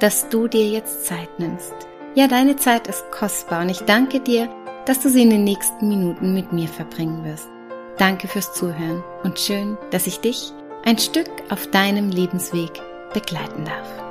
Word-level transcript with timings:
dass 0.00 0.28
du 0.28 0.46
dir 0.46 0.68
jetzt 0.68 1.06
Zeit 1.06 1.38
nimmst. 1.38 1.74
Ja, 2.14 2.28
deine 2.28 2.56
Zeit 2.56 2.86
ist 2.86 3.10
kostbar 3.10 3.62
und 3.62 3.70
ich 3.70 3.80
danke 3.80 4.20
dir, 4.20 4.48
dass 4.84 5.00
du 5.00 5.08
sie 5.08 5.22
in 5.22 5.30
den 5.30 5.44
nächsten 5.44 5.88
Minuten 5.88 6.34
mit 6.34 6.52
mir 6.52 6.68
verbringen 6.68 7.24
wirst. 7.24 7.48
Danke 7.98 8.28
fürs 8.28 8.52
Zuhören 8.52 9.02
und 9.22 9.38
schön, 9.38 9.78
dass 9.90 10.06
ich 10.06 10.20
dich 10.20 10.52
ein 10.84 10.98
Stück 10.98 11.30
auf 11.50 11.66
deinem 11.70 12.10
Lebensweg 12.10 12.70
begleiten 13.14 13.64
darf. 13.64 14.06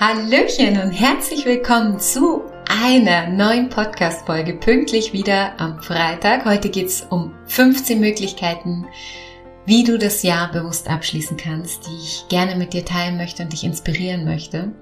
Hallöchen 0.00 0.80
und 0.80 0.92
herzlich 0.92 1.44
willkommen 1.44 1.98
zu 2.00 2.44
einer 2.68 3.28
neuen 3.28 3.68
Podcast-Folge, 3.68 4.54
pünktlich 4.54 5.12
wieder 5.12 5.58
am 5.58 5.80
Freitag. 5.80 6.44
Heute 6.44 6.68
geht's 6.70 7.06
um 7.10 7.34
15 7.46 8.00
Möglichkeiten, 8.00 8.86
wie 9.68 9.84
du 9.84 9.98
das 9.98 10.22
Jahr 10.22 10.50
bewusst 10.50 10.88
abschließen 10.88 11.36
kannst, 11.36 11.86
die 11.86 11.94
ich 11.94 12.24
gerne 12.30 12.56
mit 12.56 12.72
dir 12.72 12.86
teilen 12.86 13.18
möchte 13.18 13.42
und 13.42 13.52
dich 13.52 13.64
inspirieren 13.64 14.24
möchte. 14.24 14.72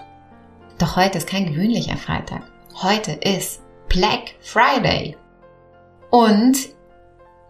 Doch 0.79 0.95
heute 0.95 1.19
ist 1.19 1.27
kein 1.27 1.47
gewöhnlicher 1.47 1.97
Freitag. 1.97 2.43
Heute 2.73 3.11
ist 3.11 3.63
Black 3.89 4.37
Friday. 4.39 5.17
Und 6.11 6.69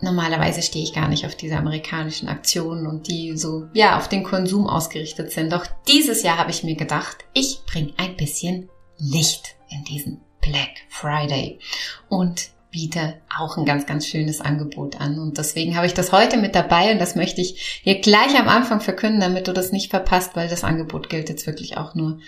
normalerweise 0.01 0.63
stehe 0.63 0.83
ich 0.83 0.95
gar 0.95 1.09
nicht 1.09 1.27
auf 1.27 1.35
diese 1.35 1.59
amerikanischen 1.59 2.29
Aktionen 2.29 2.87
und 2.87 3.07
die 3.07 3.37
so, 3.37 3.67
ja, 3.75 3.99
auf 3.99 4.09
den 4.09 4.25
Konsum 4.25 4.67
ausgerichtet 4.67 5.31
sind. 5.31 5.53
Doch 5.53 5.67
dieses 5.89 6.23
Jahr 6.23 6.39
habe 6.39 6.53
ich 6.53 6.65
mir 6.65 6.75
gedacht, 6.75 7.19
ich 7.35 7.61
bringe 7.67 7.93
ein 7.99 8.17
bisschen 8.17 8.71
Licht 8.97 9.57
in 9.69 9.85
diesen 9.85 10.23
Black 10.41 10.87
Friday. 10.89 11.59
Und 12.09 12.49
biete 12.77 13.15
auch 13.35 13.57
ein 13.57 13.65
ganz, 13.65 13.87
ganz 13.87 14.07
schönes 14.07 14.43
Angebot 14.43 15.01
an. 15.01 15.19
Und 15.19 15.39
deswegen 15.39 15.77
habe 15.77 15.87
ich 15.87 15.95
das 15.95 16.13
heute 16.13 16.37
mit 16.37 16.55
dabei 16.55 16.93
und 16.93 16.99
das 16.99 17.17
möchte 17.17 17.41
ich 17.41 17.81
hier 17.83 18.03
gleich 18.03 18.39
am 18.39 18.49
Anfang 18.49 18.83
verkünden, 18.83 19.19
damit 19.19 19.49
du 19.49 19.55
das 19.55 19.73
nicht 19.73 19.89
verpasst, 19.89 20.37
weil 20.37 20.47
das 20.47 20.63
Angebot 20.63 21.09
gilt 21.09 21.31
jetzt 21.31 21.47
wirklich 21.47 21.79
auch 21.79 21.95
nur 21.95 22.21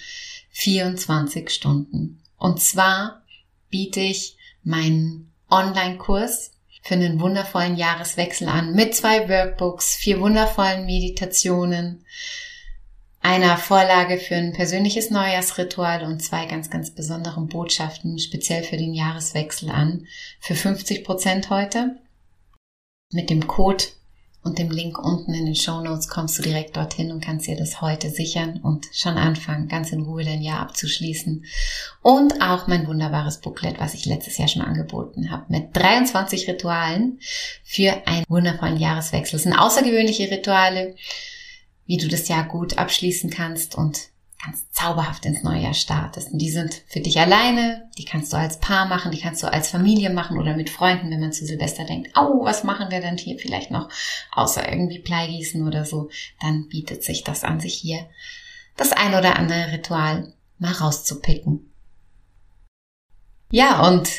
24 0.53 1.51
Stunden. 1.51 2.23
Und 2.39 2.63
zwar 2.63 3.21
biete 3.69 4.01
ich 4.01 4.39
meinen 4.65 5.31
Online-Kurs 5.51 6.53
für 6.81 6.95
einen 6.95 7.21
wundervollen 7.21 7.77
Jahreswechsel 7.77 8.49
an 8.49 8.75
mit 8.75 8.95
zwei 8.95 9.29
Workbooks, 9.29 9.97
vier 9.97 10.19
wundervollen 10.19 10.87
Meditationen, 10.87 12.07
einer 13.21 13.57
Vorlage 13.57 14.19
für 14.19 14.37
ein 14.37 14.53
persönliches 14.53 15.11
Neujahrsritual 15.11 16.05
und 16.05 16.23
zwei 16.23 16.47
ganz, 16.47 16.71
ganz 16.71 16.91
besonderen 16.91 17.49
Botschaften 17.49 18.19
speziell 18.19 18.63
für 18.63 18.77
den 18.77 18.95
Jahreswechsel 18.95 19.71
an. 19.71 20.07
Für 20.41 20.55
50 20.55 21.05
Prozent 21.05 21.51
heute. 21.51 21.97
Mit 23.13 23.31
dem 23.31 23.47
Code 23.47 23.85
und 24.45 24.59
dem 24.59 24.71
Link 24.71 24.99
unten 24.99 25.35
in 25.35 25.47
den 25.47 25.55
Show 25.55 25.81
Notes 25.81 26.09
kommst 26.09 26.39
du 26.39 26.43
direkt 26.43 26.77
dorthin 26.77 27.11
und 27.11 27.23
kannst 27.23 27.47
dir 27.47 27.57
das 27.57 27.81
heute 27.81 28.11
sichern 28.11 28.61
und 28.63 28.87
schon 28.93 29.17
anfangen, 29.17 29.69
ganz 29.69 29.93
in 29.93 30.03
Ruhe 30.03 30.25
dein 30.25 30.43
Jahr 30.43 30.61
abzuschließen. 30.61 31.45
Und 32.03 32.41
auch 32.41 32.67
mein 32.67 32.87
wunderbares 32.87 33.41
Booklet, 33.41 33.79
was 33.79 33.95
ich 33.95 34.07
letztes 34.07 34.39
Jahr 34.39 34.49
schon 34.49 34.63
angeboten 34.63 35.31
habe, 35.31 35.45
mit 35.49 35.77
23 35.77 36.49
Ritualen 36.49 37.21
für 37.65 38.07
einen 38.07 38.25
wundervollen 38.29 38.79
Jahreswechsel. 38.79 39.37
Das 39.37 39.43
sind 39.43 39.59
außergewöhnliche 39.59 40.31
Rituale 40.31 40.95
wie 41.89 41.97
du 41.97 42.07
das 42.07 42.29
Jahr 42.29 42.45
gut 42.45 42.79
abschließen 42.79 43.31
kannst 43.31 43.75
und 43.75 44.11
ganz 44.45 44.71
zauberhaft 44.71 45.25
ins 45.25 45.43
neue 45.43 45.63
Jahr 45.63 45.75
startest. 45.75 46.31
Und 46.31 46.39
die 46.39 46.51
sind 46.51 46.83
für 46.87 47.01
dich 47.01 47.19
alleine, 47.19 47.89
die 47.97 48.05
kannst 48.05 48.33
du 48.33 48.37
als 48.37 48.61
Paar 48.61 48.87
machen, 48.87 49.11
die 49.11 49.19
kannst 49.19 49.43
du 49.43 49.53
als 49.53 49.71
Familie 49.71 50.11
machen 50.11 50.39
oder 50.39 50.55
mit 50.55 50.71
Freunden, 50.71 51.11
wenn 51.11 51.19
man 51.19 51.33
zu 51.33 51.45
Silvester 51.45 51.85
denkt, 51.85 52.11
oh, 52.15 52.45
was 52.45 52.63
machen 52.63 52.91
wir 52.91 53.01
denn 53.01 53.17
hier 53.17 53.39
vielleicht 53.39 53.71
noch, 53.71 53.89
außer 54.33 54.71
irgendwie 54.71 55.01
Bleigießen 55.01 55.67
oder 55.67 55.85
so, 55.85 56.11
dann 56.41 56.69
bietet 56.69 57.03
sich 57.03 57.25
das 57.25 57.43
an, 57.43 57.59
sich 57.59 57.75
hier 57.75 58.07
das 58.77 58.93
ein 58.93 59.15
oder 59.15 59.37
andere 59.37 59.73
Ritual 59.73 60.33
mal 60.59 60.73
rauszupicken. 60.73 61.73
Ja, 63.51 63.89
und 63.89 64.11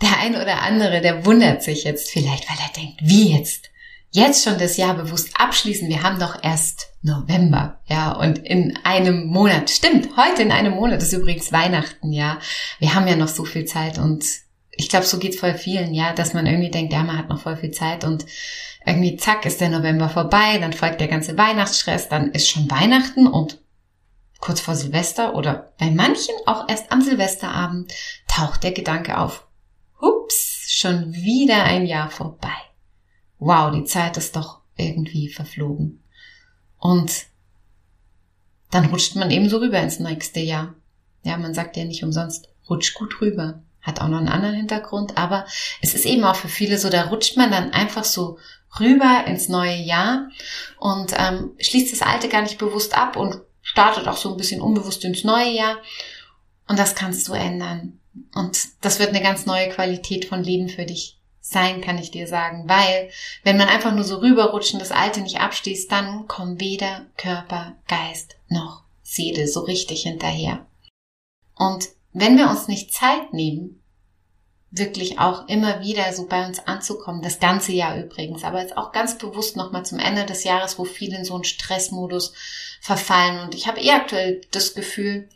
der 0.00 0.18
ein 0.18 0.34
oder 0.34 0.62
andere, 0.62 1.02
der 1.02 1.26
wundert 1.26 1.62
sich 1.62 1.84
jetzt 1.84 2.10
vielleicht, 2.10 2.48
weil 2.48 2.56
er 2.58 2.72
denkt, 2.72 3.00
wie 3.02 3.36
jetzt? 3.36 3.69
Jetzt 4.10 4.44
schon 4.44 4.58
das 4.58 4.76
Jahr 4.76 4.94
bewusst 4.94 5.30
abschließen. 5.38 5.88
Wir 5.88 6.02
haben 6.02 6.18
doch 6.18 6.42
erst 6.42 6.88
November, 7.02 7.80
ja, 7.86 8.12
und 8.12 8.38
in 8.38 8.78
einem 8.84 9.26
Monat, 9.26 9.70
stimmt, 9.70 10.16
heute 10.16 10.42
in 10.42 10.52
einem 10.52 10.74
Monat 10.74 11.02
ist 11.02 11.12
übrigens 11.12 11.52
Weihnachten, 11.52 12.12
ja. 12.12 12.38
Wir 12.78 12.94
haben 12.94 13.06
ja 13.06 13.16
noch 13.16 13.28
so 13.28 13.44
viel 13.44 13.64
Zeit 13.64 13.98
und 13.98 14.24
ich 14.70 14.88
glaube, 14.88 15.06
so 15.06 15.18
geht's 15.18 15.38
voll 15.38 15.54
vielen, 15.54 15.94
ja, 15.94 16.12
dass 16.12 16.34
man 16.34 16.46
irgendwie 16.46 16.70
denkt, 16.70 16.92
ja, 16.92 17.02
man 17.02 17.16
hat 17.16 17.28
noch 17.28 17.40
voll 17.40 17.56
viel 17.56 17.70
Zeit 17.70 18.04
und 18.04 18.26
irgendwie 18.84 19.16
zack 19.16 19.46
ist 19.46 19.60
der 19.60 19.68
November 19.68 20.08
vorbei, 20.08 20.58
dann 20.58 20.72
folgt 20.72 21.00
der 21.00 21.08
ganze 21.08 21.38
Weihnachtsstress, 21.38 22.08
dann 22.08 22.32
ist 22.32 22.48
schon 22.48 22.70
Weihnachten 22.70 23.26
und 23.26 23.58
kurz 24.40 24.60
vor 24.60 24.74
Silvester 24.74 25.34
oder 25.34 25.72
bei 25.78 25.90
manchen 25.90 26.34
auch 26.46 26.68
erst 26.68 26.90
am 26.90 27.02
Silvesterabend 27.02 27.92
taucht 28.26 28.62
der 28.62 28.72
Gedanke 28.72 29.18
auf. 29.18 29.46
Hups, 30.00 30.66
schon 30.68 31.12
wieder 31.12 31.64
ein 31.64 31.84
Jahr 31.84 32.10
vorbei 32.10 32.69
wow, 33.40 33.72
die 33.74 33.84
Zeit 33.84 34.16
ist 34.16 34.36
doch 34.36 34.60
irgendwie 34.76 35.28
verflogen. 35.28 36.02
Und 36.78 37.26
dann 38.70 38.86
rutscht 38.86 39.16
man 39.16 39.30
eben 39.30 39.48
so 39.48 39.58
rüber 39.58 39.80
ins 39.80 39.98
nächste 39.98 40.40
Jahr. 40.40 40.74
Ja, 41.24 41.36
man 41.36 41.54
sagt 41.54 41.76
ja 41.76 41.84
nicht 41.84 42.04
umsonst, 42.04 42.48
rutsch 42.68 42.94
gut 42.94 43.20
rüber. 43.20 43.62
Hat 43.82 44.00
auch 44.00 44.08
noch 44.08 44.18
einen 44.18 44.28
anderen 44.28 44.54
Hintergrund, 44.54 45.16
aber 45.16 45.46
es 45.80 45.94
ist 45.94 46.04
eben 46.04 46.22
auch 46.24 46.36
für 46.36 46.48
viele 46.48 46.78
so, 46.78 46.90
da 46.90 47.04
rutscht 47.04 47.36
man 47.36 47.50
dann 47.50 47.72
einfach 47.72 48.04
so 48.04 48.38
rüber 48.78 49.24
ins 49.26 49.48
neue 49.48 49.76
Jahr 49.76 50.28
und 50.78 51.14
ähm, 51.16 51.52
schließt 51.58 51.92
das 51.92 52.06
alte 52.06 52.28
gar 52.28 52.42
nicht 52.42 52.58
bewusst 52.58 52.96
ab 52.96 53.16
und 53.16 53.40
startet 53.62 54.06
auch 54.06 54.18
so 54.18 54.30
ein 54.30 54.36
bisschen 54.36 54.60
unbewusst 54.60 55.04
ins 55.04 55.24
neue 55.24 55.50
Jahr. 55.50 55.78
Und 56.68 56.78
das 56.78 56.94
kannst 56.94 57.26
du 57.26 57.32
ändern. 57.32 57.98
Und 58.34 58.58
das 58.82 58.98
wird 58.98 59.10
eine 59.10 59.22
ganz 59.22 59.46
neue 59.46 59.70
Qualität 59.70 60.26
von 60.26 60.44
Leben 60.44 60.68
für 60.68 60.84
dich 60.84 61.19
sein, 61.50 61.80
kann 61.80 61.98
ich 61.98 62.10
dir 62.10 62.26
sagen, 62.26 62.68
weil 62.68 63.10
wenn 63.42 63.56
man 63.56 63.68
einfach 63.68 63.92
nur 63.92 64.04
so 64.04 64.16
rüberrutscht 64.16 64.72
und 64.72 64.80
das 64.80 64.92
Alte 64.92 65.20
nicht 65.20 65.40
abschließt, 65.40 65.90
dann 65.90 66.26
kommen 66.26 66.60
weder 66.60 67.06
Körper, 67.16 67.76
Geist 67.88 68.36
noch 68.48 68.82
Seele 69.02 69.48
so 69.48 69.60
richtig 69.60 70.02
hinterher. 70.02 70.66
Und 71.56 71.88
wenn 72.12 72.36
wir 72.38 72.48
uns 72.48 72.68
nicht 72.68 72.92
Zeit 72.92 73.32
nehmen, 73.32 73.82
wirklich 74.70 75.18
auch 75.18 75.48
immer 75.48 75.80
wieder 75.80 76.12
so 76.12 76.26
bei 76.26 76.46
uns 76.46 76.60
anzukommen, 76.60 77.22
das 77.22 77.40
ganze 77.40 77.72
Jahr 77.72 77.96
übrigens, 77.96 78.44
aber 78.44 78.60
jetzt 78.60 78.76
auch 78.76 78.92
ganz 78.92 79.18
bewusst 79.18 79.56
nochmal 79.56 79.84
zum 79.84 79.98
Ende 79.98 80.24
des 80.24 80.44
Jahres, 80.44 80.78
wo 80.78 80.84
viele 80.84 81.18
in 81.18 81.24
so 81.24 81.34
einen 81.34 81.44
Stressmodus 81.44 82.32
verfallen. 82.80 83.40
Und 83.40 83.54
ich 83.54 83.66
habe 83.66 83.80
eh 83.80 83.90
aktuell 83.90 84.42
das 84.52 84.74
Gefühl, 84.74 85.28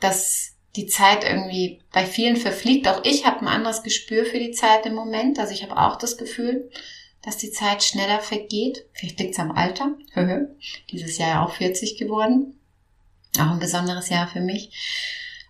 dass 0.00 0.55
die 0.76 0.86
Zeit 0.86 1.24
irgendwie 1.24 1.80
bei 1.92 2.04
vielen 2.06 2.36
verfliegt. 2.36 2.86
Auch 2.86 3.04
ich 3.04 3.24
habe 3.24 3.40
ein 3.40 3.48
anderes 3.48 3.82
Gespür 3.82 4.24
für 4.24 4.38
die 4.38 4.52
Zeit 4.52 4.86
im 4.86 4.94
Moment. 4.94 5.38
Also 5.38 5.52
ich 5.52 5.62
habe 5.62 5.76
auch 5.76 5.96
das 5.96 6.16
Gefühl, 6.16 6.70
dass 7.22 7.38
die 7.38 7.50
Zeit 7.50 7.82
schneller 7.82 8.20
vergeht. 8.20 8.84
Vielleicht 8.92 9.18
liegt 9.18 9.32
es 9.32 9.40
am 9.40 9.52
Alter. 9.52 9.96
Dieses 10.90 11.18
Jahr 11.18 11.46
auch 11.46 11.54
40 11.54 11.98
geworden. 11.98 12.58
Auch 13.38 13.50
ein 13.50 13.58
besonderes 13.58 14.08
Jahr 14.10 14.28
für 14.28 14.40
mich. 14.40 14.70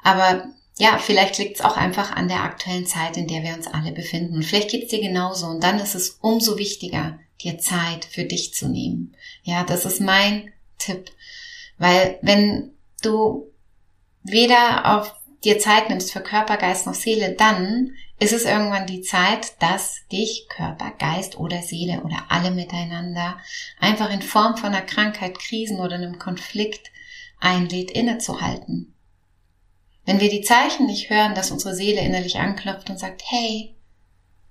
Aber 0.02 0.46
ja, 0.78 0.98
vielleicht 0.98 1.38
liegt 1.38 1.56
es 1.56 1.64
auch 1.64 1.76
einfach 1.76 2.12
an 2.12 2.28
der 2.28 2.42
aktuellen 2.42 2.86
Zeit, 2.86 3.16
in 3.16 3.26
der 3.26 3.42
wir 3.42 3.54
uns 3.54 3.66
alle 3.66 3.92
befinden. 3.92 4.36
Und 4.36 4.44
vielleicht 4.44 4.70
geht 4.70 4.84
es 4.84 4.90
dir 4.90 5.00
genauso. 5.00 5.46
Und 5.46 5.62
dann 5.62 5.78
ist 5.78 5.94
es 5.94 6.18
umso 6.20 6.58
wichtiger, 6.58 7.18
dir 7.42 7.58
Zeit 7.58 8.04
für 8.04 8.24
dich 8.24 8.54
zu 8.54 8.68
nehmen. 8.68 9.16
Ja, 9.42 9.64
das 9.64 9.84
ist 9.84 10.00
mein 10.00 10.52
Tipp. 10.78 11.10
Weil 11.78 12.18
wenn 12.22 12.72
du 13.02 13.50
weder 14.30 14.96
auf 14.96 15.14
dir 15.44 15.58
Zeit 15.58 15.88
nimmst 15.88 16.12
für 16.12 16.20
Körper, 16.20 16.56
Geist 16.56 16.86
noch 16.86 16.94
Seele, 16.94 17.32
dann 17.32 17.92
ist 18.18 18.32
es 18.32 18.44
irgendwann 18.44 18.86
die 18.86 19.02
Zeit, 19.02 19.60
dass 19.60 20.06
dich 20.10 20.46
Körper, 20.48 20.92
Geist 20.98 21.38
oder 21.38 21.62
Seele 21.62 22.02
oder 22.02 22.24
alle 22.28 22.50
miteinander 22.50 23.38
einfach 23.78 24.10
in 24.10 24.22
Form 24.22 24.56
von 24.56 24.74
einer 24.74 24.82
Krankheit, 24.82 25.38
Krisen 25.38 25.80
oder 25.80 25.96
einem 25.96 26.18
Konflikt 26.18 26.90
einlädt, 27.40 27.90
innezuhalten. 27.90 28.94
Wenn 30.06 30.20
wir 30.20 30.30
die 30.30 30.42
Zeichen 30.42 30.86
nicht 30.86 31.10
hören, 31.10 31.34
dass 31.34 31.50
unsere 31.50 31.74
Seele 31.74 32.00
innerlich 32.00 32.36
anklopft 32.36 32.88
und 32.88 32.98
sagt, 32.98 33.22
hey, 33.26 33.74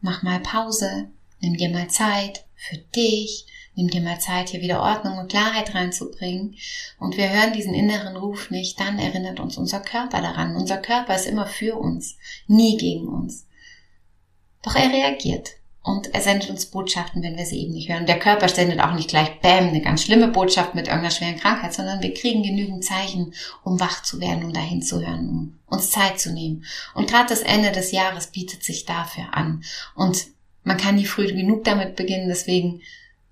mach 0.01 0.21
mal 0.21 0.39
Pause, 0.39 1.09
nimm 1.39 1.57
dir 1.57 1.69
mal 1.69 1.87
Zeit 1.87 2.45
für 2.55 2.77
dich, 2.77 3.47
nimm 3.75 3.89
dir 3.89 4.01
mal 4.01 4.19
Zeit, 4.19 4.49
hier 4.49 4.61
wieder 4.61 4.81
Ordnung 4.81 5.17
und 5.17 5.29
Klarheit 5.29 5.75
reinzubringen 5.75 6.55
und 6.99 7.17
wir 7.17 7.29
hören 7.29 7.53
diesen 7.53 7.73
inneren 7.73 8.15
Ruf 8.15 8.49
nicht, 8.49 8.79
dann 8.79 8.99
erinnert 8.99 9.39
uns 9.39 9.57
unser 9.57 9.81
Körper 9.81 10.21
daran. 10.21 10.55
Unser 10.55 10.77
Körper 10.77 11.15
ist 11.15 11.27
immer 11.27 11.45
für 11.45 11.75
uns, 11.75 12.17
nie 12.47 12.77
gegen 12.77 13.07
uns. 13.07 13.45
Doch 14.63 14.75
er 14.75 14.89
reagiert 14.89 15.51
und 15.85 16.15
er 16.15 16.21
sendet 16.21 16.49
uns 16.49 16.65
Botschaften, 16.65 17.21
wenn 17.21 17.37
wir 17.37 17.45
sie 17.45 17.61
eben 17.61 17.73
nicht 17.73 17.89
hören. 17.89 18.07
Der 18.07 18.17
Körper 18.17 18.49
sendet 18.49 18.79
auch 18.79 18.93
nicht 18.93 19.09
gleich, 19.09 19.39
bam, 19.41 19.67
eine 19.67 19.81
ganz 19.81 20.01
schlimme 20.03 20.29
Botschaft 20.29 20.73
mit 20.73 20.87
irgendeiner 20.87 21.11
schweren 21.11 21.37
Krankheit, 21.37 21.75
sondern 21.75 22.01
wir 22.01 22.13
kriegen 22.13 22.41
genügend 22.41 22.83
Zeichen, 22.83 23.35
um 23.63 23.79
wach 23.79 24.01
zu 24.01 24.19
werden, 24.19 24.43
um 24.43 24.51
dahin 24.51 24.81
zu 24.81 25.05
hören, 25.05 25.29
um 25.29 25.59
uns 25.67 25.91
Zeit 25.91 26.19
zu 26.19 26.33
nehmen. 26.33 26.65
Und 26.95 27.07
gerade 27.07 27.29
das 27.29 27.41
Ende 27.41 27.71
des 27.71 27.91
Jahres 27.91 28.27
bietet 28.27 28.63
sich 28.63 28.85
dafür 28.85 29.35
an. 29.35 29.63
Und 29.93 30.25
man 30.63 30.77
kann 30.77 30.95
nie 30.95 31.05
früh 31.05 31.27
genug 31.27 31.63
damit 31.65 31.95
beginnen, 31.95 32.29
deswegen 32.29 32.81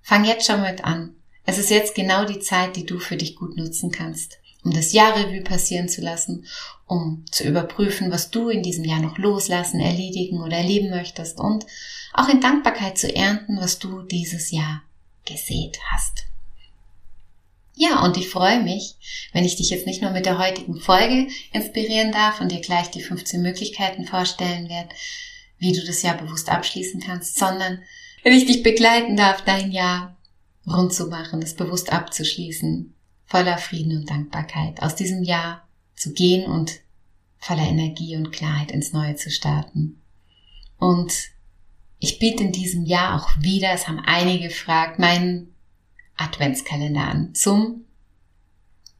fang 0.04 0.24
jetzt 0.24 0.46
schon 0.46 0.62
mit 0.62 0.84
an. 0.84 1.16
Es 1.44 1.58
ist 1.58 1.70
jetzt 1.70 1.96
genau 1.96 2.24
die 2.24 2.38
Zeit, 2.38 2.76
die 2.76 2.86
du 2.86 3.00
für 3.00 3.16
dich 3.16 3.34
gut 3.34 3.56
nutzen 3.56 3.90
kannst 3.90 4.38
um 4.64 4.72
das 4.72 4.92
Jahrrevue 4.92 5.42
passieren 5.42 5.88
zu 5.88 6.00
lassen, 6.00 6.46
um 6.86 7.24
zu 7.30 7.44
überprüfen, 7.44 8.10
was 8.10 8.30
du 8.30 8.48
in 8.48 8.62
diesem 8.62 8.84
Jahr 8.84 9.00
noch 9.00 9.18
loslassen, 9.18 9.80
erledigen 9.80 10.42
oder 10.42 10.56
erleben 10.56 10.90
möchtest 10.90 11.38
und 11.38 11.66
auch 12.12 12.28
in 12.28 12.40
Dankbarkeit 12.40 12.98
zu 12.98 13.14
ernten, 13.14 13.58
was 13.58 13.78
du 13.78 14.02
dieses 14.02 14.50
Jahr 14.50 14.82
gesät 15.26 15.78
hast. 15.90 16.24
Ja, 17.76 18.04
und 18.04 18.16
ich 18.16 18.28
freue 18.28 18.62
mich, 18.62 18.94
wenn 19.32 19.44
ich 19.44 19.56
dich 19.56 19.68
jetzt 19.70 19.86
nicht 19.86 20.00
nur 20.00 20.12
mit 20.12 20.26
der 20.26 20.38
heutigen 20.38 20.78
Folge 20.78 21.28
inspirieren 21.52 22.12
darf 22.12 22.40
und 22.40 22.52
dir 22.52 22.60
gleich 22.60 22.88
die 22.90 23.02
15 23.02 23.42
Möglichkeiten 23.42 24.06
vorstellen 24.06 24.68
werde, 24.68 24.90
wie 25.58 25.72
du 25.72 25.84
das 25.84 26.02
Jahr 26.02 26.16
bewusst 26.16 26.50
abschließen 26.50 27.00
kannst, 27.00 27.36
sondern 27.36 27.82
wenn 28.24 28.32
ich 28.32 28.46
dich 28.46 28.62
begleiten 28.62 29.16
darf, 29.16 29.44
dein 29.44 29.70
Jahr 29.70 30.16
rund 30.66 30.92
zu 30.92 31.06
machen, 31.06 31.42
es 31.42 31.54
bewusst 31.54 31.92
abzuschließen, 31.92 32.94
voller 33.26 33.58
Frieden 33.58 33.98
und 33.98 34.10
Dankbarkeit 34.10 34.82
aus 34.82 34.96
diesem 34.96 35.22
Jahr 35.22 35.68
zu 35.94 36.12
gehen 36.12 36.50
und 36.50 36.80
voller 37.38 37.68
Energie 37.68 38.16
und 38.16 38.32
Klarheit 38.32 38.72
ins 38.72 38.92
Neue 38.92 39.16
zu 39.16 39.30
starten. 39.30 40.00
Und 40.78 41.12
ich 41.98 42.18
biete 42.18 42.42
in 42.42 42.52
diesem 42.52 42.86
Jahr 42.86 43.16
auch 43.16 43.30
wieder, 43.40 43.72
es 43.72 43.86
haben 43.86 44.00
einige 44.00 44.48
gefragt, 44.48 44.98
meinen 44.98 45.54
Adventskalender 46.16 47.02
an 47.02 47.34
zum 47.34 47.84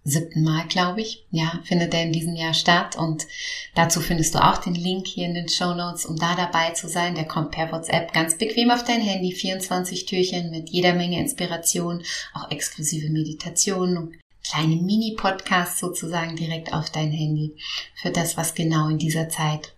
siebten 0.04 0.44
Mal, 0.44 0.66
glaube 0.68 1.00
ich. 1.00 1.24
Ja, 1.30 1.60
findet 1.64 1.94
er 1.94 2.02
in 2.02 2.12
diesem 2.12 2.36
Jahr 2.36 2.54
statt 2.54 2.96
und 2.96 3.26
dazu 3.74 4.00
findest 4.00 4.34
du 4.34 4.44
auch 4.44 4.58
den 4.58 4.74
Link 4.74 5.06
hier 5.06 5.26
in 5.26 5.34
den 5.34 5.48
Show 5.48 5.74
Notes, 5.74 6.04
um 6.04 6.16
da 6.16 6.34
dabei 6.34 6.70
zu 6.70 6.88
sein. 6.88 7.14
Der 7.14 7.24
kommt 7.24 7.52
per 7.52 7.72
WhatsApp 7.72 8.12
ganz 8.12 8.36
bequem 8.36 8.70
auf 8.70 8.84
dein 8.84 9.00
Handy, 9.00 9.32
24 9.32 10.06
Türchen 10.06 10.50
mit 10.50 10.68
jeder 10.68 10.92
Menge 10.92 11.18
Inspiration, 11.18 12.02
auch 12.34 12.50
exklusive 12.50 13.10
Meditationen 13.10 14.14
kleine 14.44 14.76
Mini-Podcast 14.76 15.78
sozusagen 15.78 16.36
direkt 16.36 16.72
auf 16.72 16.90
dein 16.90 17.10
Handy 17.10 17.56
für 17.94 18.10
das, 18.10 18.36
was 18.36 18.54
genau 18.54 18.88
in 18.88 18.98
dieser 18.98 19.28
Zeit, 19.28 19.74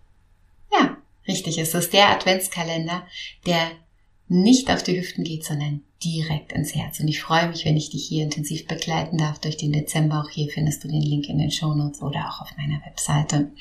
ja, 0.71 0.97
richtig 1.27 1.57
ist. 1.57 1.73
Das 1.73 1.85
ist 1.85 1.93
der 1.93 2.09
Adventskalender, 2.09 3.07
der 3.45 3.71
nicht 4.27 4.69
auf 4.69 4.83
die 4.83 4.99
Hüften 4.99 5.23
geht, 5.23 5.45
sondern 5.45 5.83
direkt 6.03 6.53
ins 6.53 6.75
Herz. 6.75 6.99
Und 6.99 7.07
ich 7.07 7.21
freue 7.21 7.49
mich, 7.49 7.65
wenn 7.65 7.77
ich 7.77 7.89
dich 7.89 8.05
hier 8.07 8.23
intensiv 8.23 8.67
begleiten 8.67 9.17
darf 9.17 9.39
durch 9.39 9.57
den 9.57 9.71
Dezember. 9.71 10.21
Auch 10.21 10.29
hier 10.29 10.49
findest 10.49 10.83
du 10.83 10.87
den 10.87 11.01
Link 11.01 11.27
in 11.29 11.37
den 11.37 11.51
Show 11.51 11.73
Notes 11.73 12.01
oder 12.01 12.29
auch 12.29 12.41
auf 12.41 12.55
meiner 12.57 12.79
Webseite. 12.85 13.51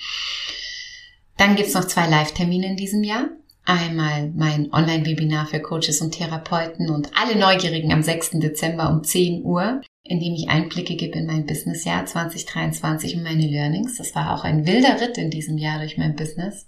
Dann 1.37 1.57
gibt's 1.57 1.75
noch 1.75 1.87
zwei 1.87 2.09
Live-Termine 2.09 2.67
in 2.67 2.77
diesem 2.77 3.03
Jahr. 3.05 3.29
Einmal 3.65 4.31
mein 4.35 4.73
Online-Webinar 4.73 5.47
für 5.47 5.61
Coaches 5.61 6.01
und 6.01 6.13
Therapeuten 6.13 6.91
und 6.91 7.11
alle 7.17 7.37
Neugierigen 7.37 7.93
am 7.93 8.03
6. 8.03 8.31
Dezember 8.39 8.91
um 8.91 9.03
10 9.03 9.45
Uhr 9.45 9.81
in 10.09 10.21
dem 10.21 10.35
ich 10.35 10.49
Einblicke 10.49 10.97
gebe 10.97 11.19
in 11.19 11.27
mein 11.27 11.47
Businessjahr 11.47 12.07
2023 12.07 13.17
und 13.17 13.23
meine 13.23 13.47
Learnings. 13.47 13.97
Das 13.97 14.15
war 14.15 14.35
auch 14.35 14.45
ein 14.45 14.67
wilder 14.67 15.01
Ritt 15.01 15.19
in 15.19 15.31
diesem 15.31 15.59
Jahr 15.59 15.79
durch 15.79 15.99
mein 15.99 16.17
Business. 16.17 16.67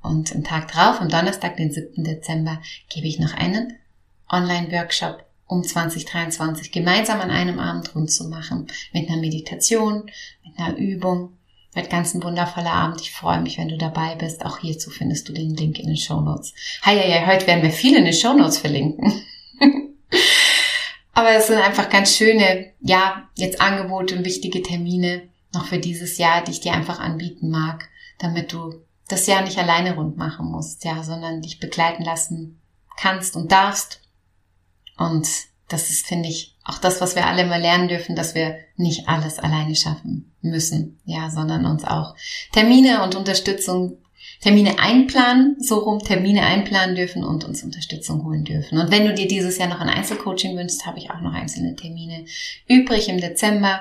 Und 0.00 0.34
am 0.34 0.44
Tag 0.44 0.70
drauf, 0.70 1.00
am 1.00 1.08
Donnerstag, 1.08 1.56
den 1.56 1.72
7. 1.72 2.04
Dezember, 2.04 2.60
gebe 2.88 3.08
ich 3.08 3.18
noch 3.18 3.34
einen 3.34 3.74
Online-Workshop 4.30 5.24
um 5.46 5.64
2023 5.64 6.70
gemeinsam 6.72 7.20
an 7.20 7.30
einem 7.30 7.58
Abend 7.58 7.94
rund 7.94 8.12
zu 8.12 8.28
machen. 8.28 8.66
Mit 8.92 9.08
einer 9.08 9.20
Meditation, 9.20 10.10
mit 10.44 10.58
einer 10.58 10.76
Übung. 10.76 11.34
Wird 11.74 11.90
ganz 11.90 12.14
ein 12.14 12.22
wundervoller 12.22 12.72
Abend. 12.72 13.00
Ich 13.00 13.12
freue 13.12 13.40
mich, 13.40 13.58
wenn 13.58 13.68
du 13.68 13.78
dabei 13.78 14.14
bist. 14.14 14.44
Auch 14.44 14.58
hierzu 14.58 14.90
findest 14.90 15.28
du 15.28 15.32
den 15.32 15.54
Link 15.54 15.78
in 15.78 15.86
den 15.86 15.96
Show 15.96 16.20
Notes. 16.20 16.54
Ja, 16.84 17.26
heute 17.26 17.46
werden 17.46 17.62
wir 17.62 17.70
viel 17.70 17.96
in 17.96 18.04
den 18.04 18.14
Show 18.14 18.34
Notes 18.34 18.58
verlinken. 18.58 19.22
Aber 21.12 21.30
es 21.30 21.46
sind 21.48 21.58
einfach 21.58 21.90
ganz 21.90 22.16
schöne, 22.16 22.72
ja, 22.80 23.28
jetzt 23.34 23.60
Angebote 23.60 24.16
und 24.16 24.24
wichtige 24.24 24.62
Termine 24.62 25.28
noch 25.52 25.66
für 25.66 25.78
dieses 25.78 26.18
Jahr, 26.18 26.42
die 26.44 26.52
ich 26.52 26.60
dir 26.60 26.72
einfach 26.72 27.00
anbieten 27.00 27.50
mag, 27.50 27.88
damit 28.18 28.52
du 28.52 28.82
das 29.08 29.26
Jahr 29.26 29.42
nicht 29.42 29.58
alleine 29.58 29.94
rund 29.94 30.16
machen 30.16 30.46
musst, 30.46 30.84
ja, 30.84 31.02
sondern 31.02 31.42
dich 31.42 31.58
begleiten 31.58 32.04
lassen 32.04 32.60
kannst 32.96 33.36
und 33.36 33.50
darfst. 33.50 34.00
Und 34.98 35.28
das 35.68 35.90
ist, 35.90 36.06
finde 36.06 36.28
ich, 36.28 36.56
auch 36.64 36.78
das, 36.78 37.00
was 37.00 37.14
wir 37.14 37.26
alle 37.26 37.42
immer 37.42 37.58
lernen 37.58 37.88
dürfen, 37.88 38.16
dass 38.16 38.34
wir 38.34 38.56
nicht 38.76 39.08
alles 39.08 39.38
alleine 39.38 39.74
schaffen 39.74 40.34
müssen, 40.42 40.98
ja, 41.04 41.30
sondern 41.30 41.66
uns 41.66 41.84
auch 41.84 42.14
Termine 42.52 43.02
und 43.02 43.14
Unterstützung 43.14 43.98
Termine 44.40 44.78
einplanen, 44.78 45.56
so 45.60 45.78
rum 45.78 45.98
Termine 45.98 46.42
einplanen 46.42 46.94
dürfen 46.94 47.24
und 47.24 47.44
uns 47.44 47.64
Unterstützung 47.64 48.24
holen 48.24 48.44
dürfen. 48.44 48.78
Und 48.78 48.90
wenn 48.90 49.04
du 49.04 49.12
dir 49.12 49.26
dieses 49.26 49.58
Jahr 49.58 49.68
noch 49.68 49.80
ein 49.80 49.88
Einzelcoaching 49.88 50.56
wünschst, 50.56 50.86
habe 50.86 50.98
ich 50.98 51.10
auch 51.10 51.20
noch 51.20 51.32
einzelne 51.32 51.74
Termine 51.74 52.24
übrig 52.68 53.08
im 53.08 53.20
Dezember. 53.20 53.80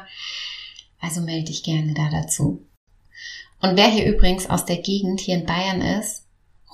Also 0.99 1.21
melde 1.21 1.45
dich 1.45 1.63
gerne 1.63 1.93
da 1.93 2.09
dazu. 2.09 2.65
Und 3.61 3.77
wer 3.77 3.87
hier 3.87 4.05
übrigens 4.05 4.49
aus 4.49 4.65
der 4.65 4.77
Gegend 4.77 5.19
hier 5.19 5.35
in 5.35 5.45
Bayern 5.45 5.81
ist, 5.81 6.25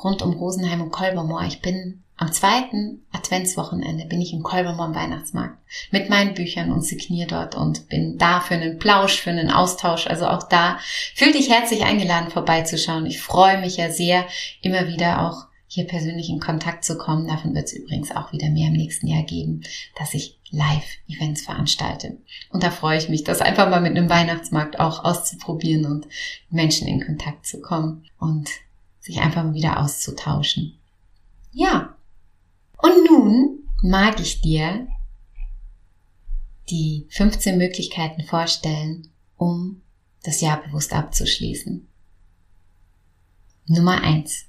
rund 0.01 0.21
um 0.21 0.33
Rosenheim 0.33 0.81
und 0.81 0.91
Kolbermoor, 0.91 1.43
ich 1.43 1.61
bin 1.61 2.02
am 2.23 2.31
zweiten 2.31 3.01
Adventswochenende 3.11 4.05
bin 4.05 4.21
ich 4.21 4.31
im 4.31 4.43
Kolbermoor 4.43 4.85
am 4.85 4.95
Weihnachtsmarkt 4.95 5.57
mit 5.91 6.09
meinen 6.09 6.33
Büchern 6.33 6.71
und 6.71 6.81
signiere 6.81 7.27
dort 7.27 7.55
und 7.55 7.89
bin 7.89 8.17
da 8.17 8.39
für 8.39 8.53
einen 8.53 8.79
Plausch, 8.79 9.19
für 9.19 9.31
einen 9.31 9.51
Austausch. 9.51 10.07
Also 10.07 10.27
auch 10.27 10.43
da 10.43 10.79
fühl 11.15 11.33
dich 11.33 11.49
herzlich 11.49 11.83
eingeladen 11.83 12.31
vorbeizuschauen. 12.31 13.05
Ich 13.05 13.19
freue 13.19 13.59
mich 13.59 13.75
ja 13.75 13.91
sehr, 13.91 14.25
immer 14.61 14.87
wieder 14.87 15.27
auch 15.27 15.47
hier 15.67 15.85
persönlich 15.85 16.29
in 16.29 16.39
Kontakt 16.39 16.85
zu 16.85 16.97
kommen. 16.97 17.27
Davon 17.27 17.53
wird 17.53 17.65
es 17.65 17.73
übrigens 17.73 18.15
auch 18.15 18.31
wieder 18.31 18.49
mehr 18.49 18.69
im 18.69 18.77
nächsten 18.77 19.07
Jahr 19.07 19.23
geben, 19.23 19.63
dass 19.99 20.13
ich 20.13 20.39
Live-Events 20.49 21.41
veranstalte. 21.41 22.19
Und 22.51 22.63
da 22.63 22.71
freue 22.71 22.99
ich 22.99 23.09
mich, 23.09 23.25
das 23.25 23.41
einfach 23.41 23.69
mal 23.69 23.81
mit 23.81 23.97
einem 23.97 24.09
Weihnachtsmarkt 24.09 24.79
auch 24.79 25.03
auszuprobieren 25.03 25.85
und 25.85 26.07
Menschen 26.49 26.87
in 26.87 27.05
Kontakt 27.05 27.45
zu 27.45 27.59
kommen 27.59 28.05
und 28.17 28.49
sich 29.01 29.19
einfach 29.19 29.43
mal 29.43 29.55
wieder 29.55 29.81
auszutauschen. 29.81 30.77
Ja, 31.51 31.92
und 32.83 33.09
nun 33.09 33.59
mag 33.81 34.19
ich 34.19 34.41
dir 34.41 34.87
die 36.69 37.07
15 37.09 37.57
Möglichkeiten 37.57 38.23
vorstellen, 38.23 39.09
um 39.37 39.81
das 40.23 40.41
Jahr 40.41 40.61
bewusst 40.61 40.93
abzuschließen. 40.93 41.87
Nummer 43.67 44.01
eins: 44.03 44.45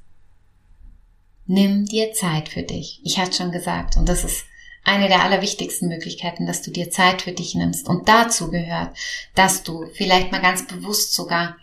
Nimm 1.47 1.87
dir 1.87 2.13
Zeit 2.13 2.49
für 2.49 2.63
dich. 2.63 3.01
Ich 3.05 3.19
hatte 3.19 3.37
schon 3.37 3.53
gesagt, 3.53 3.97
und 3.97 4.09
das 4.09 4.25
ist 4.25 4.45
eine 4.83 5.09
der 5.09 5.23
allerwichtigsten 5.23 5.89
Möglichkeiten, 5.89 6.45
dass 6.45 6.63
du 6.63 6.71
dir 6.71 6.91
Zeit 6.91 7.23
für 7.23 7.33
dich 7.33 7.55
nimmst. 7.55 7.89
Und 7.89 8.09
dazu 8.09 8.51
gehört, 8.51 8.97
dass 9.35 9.63
du 9.63 9.87
vielleicht 9.95 10.33
mal 10.33 10.43
ganz 10.43 10.67
bewusst 10.67 11.15
sogar 11.15 11.57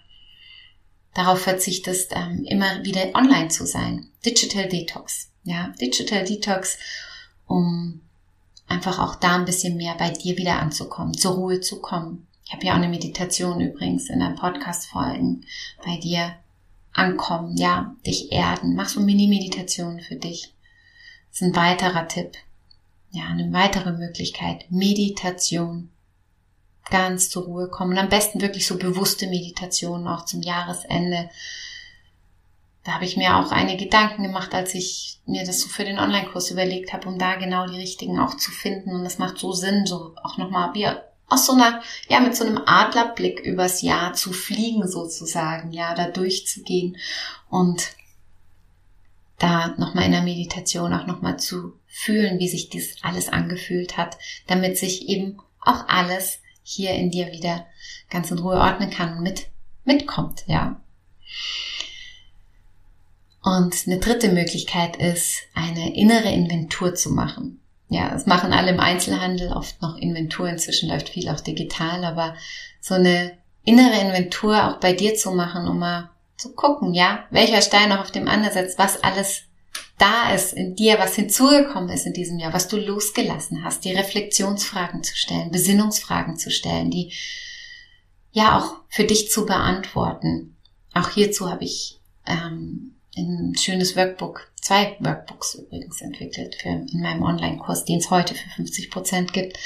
darauf 1.14 1.42
verzichtest, 1.42 2.12
ähm, 2.16 2.46
immer 2.46 2.84
wieder 2.84 3.14
online 3.14 3.50
zu 3.50 3.66
sein. 3.66 4.08
Digital 4.26 4.68
Detox. 4.68 5.30
Ja, 5.44 5.74
Digital 5.80 6.24
Detox, 6.24 6.78
um 7.48 8.02
einfach 8.68 9.00
auch 9.00 9.16
da 9.16 9.36
ein 9.36 9.46
bisschen 9.46 9.76
mehr 9.76 9.96
bei 9.96 10.12
dir 10.12 10.38
wieder 10.38 10.60
anzukommen, 10.60 11.16
zur 11.16 11.34
Ruhe 11.34 11.62
zu 11.62 11.82
kommen. 11.82 12.28
Ich 12.46 12.54
habe 12.54 12.66
ja 12.66 12.74
auch 12.74 12.78
eine 12.78 12.90
Meditation 12.90 13.62
übrigens 13.62 14.10
in 14.10 14.20
deinem 14.20 14.36
Podcast-Folgen 14.36 15.46
bei 15.86 15.98
dir 15.98 16.36
ankommen, 16.94 17.58
ja, 17.58 17.96
dich 18.06 18.32
erden. 18.32 18.76
Mach 18.76 18.90
so 18.90 19.00
Mini-Meditationen 19.00 20.02
für 20.02 20.16
dich. 20.16 20.54
Das 21.30 21.42
ist 21.42 21.48
ein 21.48 21.56
weiterer 21.56 22.08
Tipp. 22.08 22.34
Ja, 23.12 23.28
eine 23.28 23.52
weitere 23.54 23.92
Möglichkeit. 23.92 24.66
Meditation. 24.70 25.90
Ganz 26.92 27.30
zur 27.30 27.46
Ruhe 27.46 27.70
kommen. 27.70 27.98
Am 27.98 28.10
besten 28.10 28.42
wirklich 28.42 28.68
so 28.68 28.78
bewusste 28.78 29.26
Meditationen 29.28 30.08
auch 30.08 30.26
zum 30.26 30.44
Jahresende 30.44 31.30
da 32.84 32.94
habe 32.94 33.06
ich 33.06 33.16
mir 33.16 33.36
auch 33.36 33.52
einige 33.52 33.86
Gedanken 33.86 34.24
gemacht, 34.24 34.54
als 34.54 34.74
ich 34.74 35.20
mir 35.26 35.46
das 35.46 35.60
so 35.60 35.70
für 35.70 35.86
den 35.86 36.00
Online-Kurs 36.00 36.50
überlegt 36.50 36.94
habe, 36.94 37.08
um 37.08 37.20
da 37.20 37.36
genau 37.36 37.68
die 37.68 37.78
richtigen 37.78 38.20
auch 38.20 38.36
zu 38.36 38.52
finden. 38.52 38.92
Und 38.92 39.04
das 39.04 39.20
macht 39.20 39.38
so 39.38 39.52
Sinn, 39.52 39.86
so 39.86 40.16
auch 40.24 40.38
nochmal 40.38 40.74
wie 40.74 40.88
aus 41.28 41.46
so 41.46 41.54
einer, 41.54 41.82
ja, 42.10 42.20
mit 42.20 42.36
so 42.36 42.44
einem 42.44 42.60
Adlerblick 42.66 43.40
übers 43.40 43.82
Jahr 43.82 44.14
zu 44.14 44.34
fliegen 44.34 44.88
sozusagen, 44.88 45.72
ja, 45.72 45.94
da 45.94 46.10
durchzugehen 46.10 46.98
und 47.50 47.92
da 49.38 49.70
nochmal 49.78 50.06
in 50.06 50.12
der 50.12 50.24
Meditation 50.24 50.94
auch 50.94 51.06
nochmal 51.06 51.38
zu 51.38 51.74
fühlen, 51.88 52.40
wie 52.40 52.50
sich 52.50 52.70
dies 52.70 52.96
alles 53.04 53.30
angefühlt 53.30 53.98
hat, 53.98 54.18
damit 54.48 54.78
sich 54.78 55.08
eben 55.08 55.40
auch 55.62 55.88
alles 55.88 56.41
hier 56.64 56.94
in 56.94 57.12
dir 57.12 57.32
wieder 57.32 57.66
ganz 58.10 58.32
in 58.32 58.40
Ruhe 58.40 58.56
ordnen 58.56 58.90
kann 58.90 59.18
und 59.18 59.24
mit, 59.24 59.48
mitkommt, 59.84 60.44
ja. 60.48 60.80
Und 63.44 63.76
eine 63.88 63.98
dritte 63.98 64.30
Möglichkeit 64.30 64.98
ist, 64.98 65.42
eine 65.56 65.96
innere 65.96 66.32
Inventur 66.32 66.94
zu 66.94 67.10
machen. 67.10 67.60
Ja, 67.90 68.10
das 68.10 68.26
machen 68.26 68.54
alle 68.54 68.72
im 68.72 68.80
Einzelhandel, 68.80 69.52
oft 69.52 69.82
noch 69.82 69.98
Inventur, 69.98 70.48
inzwischen 70.48 70.90
läuft 70.90 71.10
viel 71.10 71.28
auch 71.28 71.42
digital, 71.42 72.06
aber 72.06 72.36
so 72.80 72.96
eine 72.96 73.38
innere 73.64 74.00
Inventur 74.00 74.68
auch 74.68 74.80
bei 74.80 74.94
dir 74.94 75.16
zu 75.16 75.32
machen, 75.32 75.68
um 75.68 75.80
mal 75.80 76.10
zu 76.38 76.54
gucken, 76.54 76.94
ja, 76.94 77.26
welcher 77.32 77.62
Stein 77.62 77.90
noch 77.90 78.00
auf 78.00 78.12
dem 78.12 78.28
anderen 78.28 78.54
setzt, 78.54 78.80
was 78.80 79.04
alles 79.04 79.44
da 80.02 80.34
ist 80.34 80.54
in 80.54 80.76
dir, 80.76 80.98
was 80.98 81.16
hinzugekommen 81.16 81.90
ist 81.90 82.08
in 82.08 82.14
diesem 82.14 82.40
Jahr, 82.40 82.54
was 82.54 82.68
du 82.68 82.78
losgelassen 82.78 83.64
hast, 83.64 83.86
die 83.86 83.94
Reflexionsfragen 83.94 85.04
zu 85.04 85.16
stellen, 85.16 85.52
Besinnungsfragen 85.52 86.38
zu 86.38 86.50
stellen, 86.50 86.90
die 86.90 87.14
ja 88.32 88.58
auch 88.58 88.78
für 88.90 89.04
dich 89.04 89.30
zu 89.30 89.46
beantworten. 89.46 90.58
Auch 90.94 91.10
hierzu 91.10 91.52
habe 91.52 91.66
ich 91.66 92.00
ähm, 92.26 92.96
ein 93.16 93.56
schönes 93.56 93.96
Workbook, 93.96 94.52
zwei 94.60 94.98
Workbooks 95.00 95.56
übrigens 95.56 96.02
entwickelt 96.02 96.56
für, 96.56 96.70
in 96.70 97.02
meinem 97.02 97.22
Online-Kurs, 97.22 97.86
den 97.86 98.00
es 98.00 98.10
heute 98.10 98.34
für 98.34 98.50
50 98.50 98.90
Prozent 98.90 99.34
gibt 99.34 99.60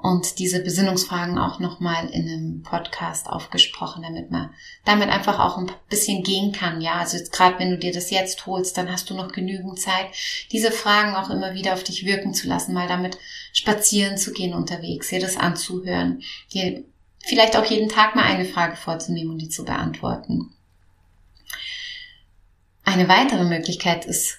und 0.00 0.38
diese 0.38 0.62
Besinnungsfragen 0.62 1.38
auch 1.38 1.58
nochmal 1.58 2.08
in 2.10 2.28
einem 2.28 2.62
Podcast 2.62 3.28
aufgesprochen, 3.28 4.04
damit 4.04 4.30
man 4.30 4.50
damit 4.84 5.08
einfach 5.08 5.40
auch 5.40 5.58
ein 5.58 5.72
bisschen 5.90 6.22
gehen 6.22 6.52
kann. 6.52 6.80
Ja, 6.80 6.94
also 6.94 7.16
jetzt 7.16 7.32
gerade 7.32 7.58
wenn 7.58 7.70
du 7.70 7.78
dir 7.78 7.92
das 7.92 8.10
jetzt 8.10 8.46
holst, 8.46 8.78
dann 8.78 8.90
hast 8.90 9.10
du 9.10 9.14
noch 9.14 9.32
genügend 9.32 9.80
Zeit, 9.80 10.06
diese 10.52 10.70
Fragen 10.70 11.16
auch 11.16 11.30
immer 11.30 11.52
wieder 11.54 11.72
auf 11.74 11.82
dich 11.82 12.06
wirken 12.06 12.32
zu 12.32 12.46
lassen, 12.46 12.74
mal 12.74 12.86
damit 12.86 13.18
spazieren 13.52 14.16
zu 14.16 14.32
gehen 14.32 14.54
unterwegs, 14.54 15.08
dir 15.08 15.18
das 15.18 15.36
anzuhören, 15.36 16.22
dir 16.54 16.84
vielleicht 17.26 17.56
auch 17.56 17.64
jeden 17.64 17.88
Tag 17.88 18.14
mal 18.14 18.24
eine 18.24 18.44
Frage 18.44 18.76
vorzunehmen 18.76 19.32
und 19.32 19.38
die 19.38 19.48
zu 19.48 19.64
beantworten. 19.64 20.54
Eine 22.84 23.08
weitere 23.08 23.44
Möglichkeit 23.44 24.04
ist 24.04 24.38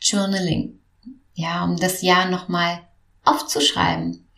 Journaling. 0.00 0.78
Ja, 1.34 1.64
um 1.64 1.76
das 1.76 2.00
Jahr 2.00 2.26
nochmal 2.30 2.80
aufzuschreiben 3.24 4.29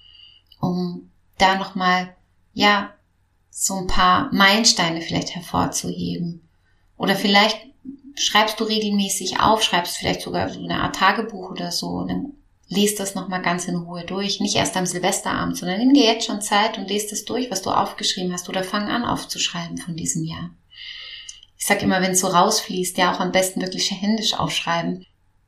um 0.62 1.10
da 1.38 1.56
nochmal, 1.56 2.14
ja, 2.54 2.94
so 3.50 3.74
ein 3.74 3.88
paar 3.88 4.32
Meilensteine 4.32 5.02
vielleicht 5.02 5.34
hervorzuheben. 5.34 6.48
Oder 6.96 7.16
vielleicht 7.16 7.58
schreibst 8.14 8.60
du 8.60 8.64
regelmäßig 8.64 9.40
auf, 9.40 9.62
schreibst 9.62 9.96
vielleicht 9.96 10.22
sogar 10.22 10.48
so 10.48 10.62
eine 10.62 10.80
Art 10.80 10.96
Tagebuch 10.96 11.50
oder 11.50 11.72
so, 11.72 11.88
und 11.88 12.08
dann 12.08 12.32
lest 12.68 13.00
das 13.00 13.14
nochmal 13.14 13.42
ganz 13.42 13.66
in 13.66 13.76
Ruhe 13.76 14.04
durch. 14.04 14.40
Nicht 14.40 14.54
erst 14.54 14.76
am 14.76 14.86
Silvesterabend, 14.86 15.58
sondern 15.58 15.78
nimm 15.78 15.94
dir 15.94 16.04
jetzt 16.04 16.26
schon 16.26 16.40
Zeit 16.40 16.78
und 16.78 16.88
lest 16.88 17.12
es 17.12 17.24
durch, 17.24 17.50
was 17.50 17.62
du 17.62 17.70
aufgeschrieben 17.70 18.32
hast 18.32 18.48
oder 18.48 18.62
fang 18.62 18.88
an 18.88 19.04
aufzuschreiben 19.04 19.78
von 19.78 19.96
diesem 19.96 20.24
Jahr. 20.24 20.50
Ich 21.58 21.66
sag 21.66 21.82
immer, 21.82 22.00
wenn 22.00 22.12
es 22.12 22.20
so 22.20 22.28
rausfließt, 22.28 22.96
ja 22.98 23.12
auch 23.12 23.20
am 23.20 23.32
besten 23.32 23.60
wirklich 23.60 23.90
händisch 23.90 24.34
aufschreiben, 24.34 25.06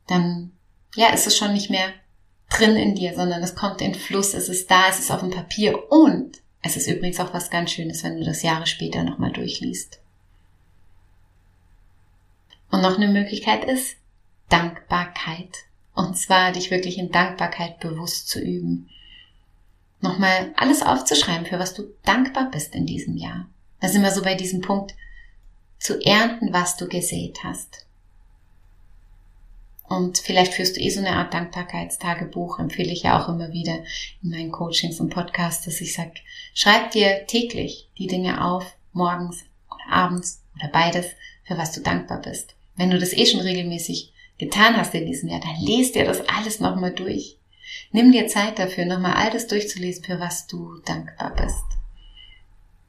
dann 0.08 0.52
ja, 0.96 1.08
ist 1.08 1.26
es 1.26 1.36
schon 1.36 1.52
nicht 1.52 1.70
mehr 1.70 1.92
drin 2.50 2.76
in 2.76 2.94
dir, 2.94 3.14
sondern 3.14 3.42
es 3.42 3.54
kommt 3.54 3.80
in 3.80 3.94
Fluss, 3.94 4.34
es 4.34 4.48
ist 4.48 4.70
da, 4.70 4.88
es 4.88 4.98
ist 4.98 5.10
auf 5.10 5.20
dem 5.20 5.30
Papier 5.30 5.90
und 5.90 6.38
es 6.62 6.76
ist 6.76 6.86
übrigens 6.86 7.20
auch 7.20 7.34
was 7.34 7.50
ganz 7.50 7.72
Schönes, 7.72 8.02
wenn 8.04 8.18
du 8.18 8.24
das 8.24 8.42
Jahre 8.42 8.66
später 8.66 9.02
nochmal 9.02 9.32
durchliest. 9.32 10.00
Und 12.70 12.82
noch 12.82 12.96
eine 12.96 13.08
Möglichkeit 13.08 13.64
ist 13.64 13.96
Dankbarkeit. 14.48 15.64
Und 15.94 16.18
zwar 16.18 16.52
dich 16.52 16.70
wirklich 16.70 16.98
in 16.98 17.12
Dankbarkeit 17.12 17.78
bewusst 17.80 18.28
zu 18.28 18.40
üben. 18.40 18.88
Nochmal 20.00 20.52
alles 20.56 20.82
aufzuschreiben, 20.82 21.46
für 21.46 21.58
was 21.58 21.74
du 21.74 21.84
dankbar 22.04 22.50
bist 22.50 22.74
in 22.74 22.84
diesem 22.84 23.16
Jahr. 23.16 23.46
Da 23.80 23.88
sind 23.88 24.02
wir 24.02 24.10
so 24.10 24.22
bei 24.22 24.34
diesem 24.34 24.60
Punkt, 24.60 24.94
zu 25.78 26.00
ernten, 26.00 26.52
was 26.52 26.76
du 26.76 26.88
gesät 26.88 27.44
hast. 27.44 27.83
Und 29.88 30.18
vielleicht 30.18 30.54
führst 30.54 30.76
du 30.76 30.80
eh 30.80 30.88
so 30.88 31.00
eine 31.00 31.16
Art 31.16 31.34
Dankbarkeitstagebuch, 31.34 32.58
empfehle 32.58 32.92
ich 32.92 33.02
ja 33.02 33.20
auch 33.20 33.28
immer 33.28 33.52
wieder 33.52 33.84
in 34.22 34.30
meinen 34.30 34.50
Coachings 34.50 34.98
und 34.98 35.10
Podcasts, 35.10 35.64
dass 35.64 35.80
ich 35.80 35.92
sage, 35.92 36.14
schreib 36.54 36.90
dir 36.92 37.26
täglich 37.26 37.88
die 37.98 38.06
Dinge 38.06 38.44
auf, 38.44 38.76
morgens 38.92 39.44
oder 39.70 39.92
abends 39.92 40.42
oder 40.56 40.68
beides, 40.68 41.06
für 41.44 41.58
was 41.58 41.72
du 41.72 41.80
dankbar 41.80 42.22
bist. 42.22 42.54
Wenn 42.76 42.90
du 42.90 42.98
das 42.98 43.12
eh 43.12 43.26
schon 43.26 43.40
regelmäßig 43.40 44.12
getan 44.38 44.76
hast 44.76 44.94
in 44.94 45.06
diesem 45.06 45.28
Jahr, 45.28 45.40
dann 45.40 45.60
lest 45.60 45.94
dir 45.94 46.04
das 46.04 46.26
alles 46.28 46.60
nochmal 46.60 46.92
durch. 46.92 47.36
Nimm 47.92 48.12
dir 48.12 48.26
Zeit 48.26 48.58
dafür, 48.58 48.86
nochmal 48.86 49.14
all 49.14 49.30
das 49.30 49.46
durchzulesen, 49.46 50.04
für 50.04 50.18
was 50.18 50.46
du 50.46 50.78
dankbar 50.84 51.34
bist. 51.34 51.64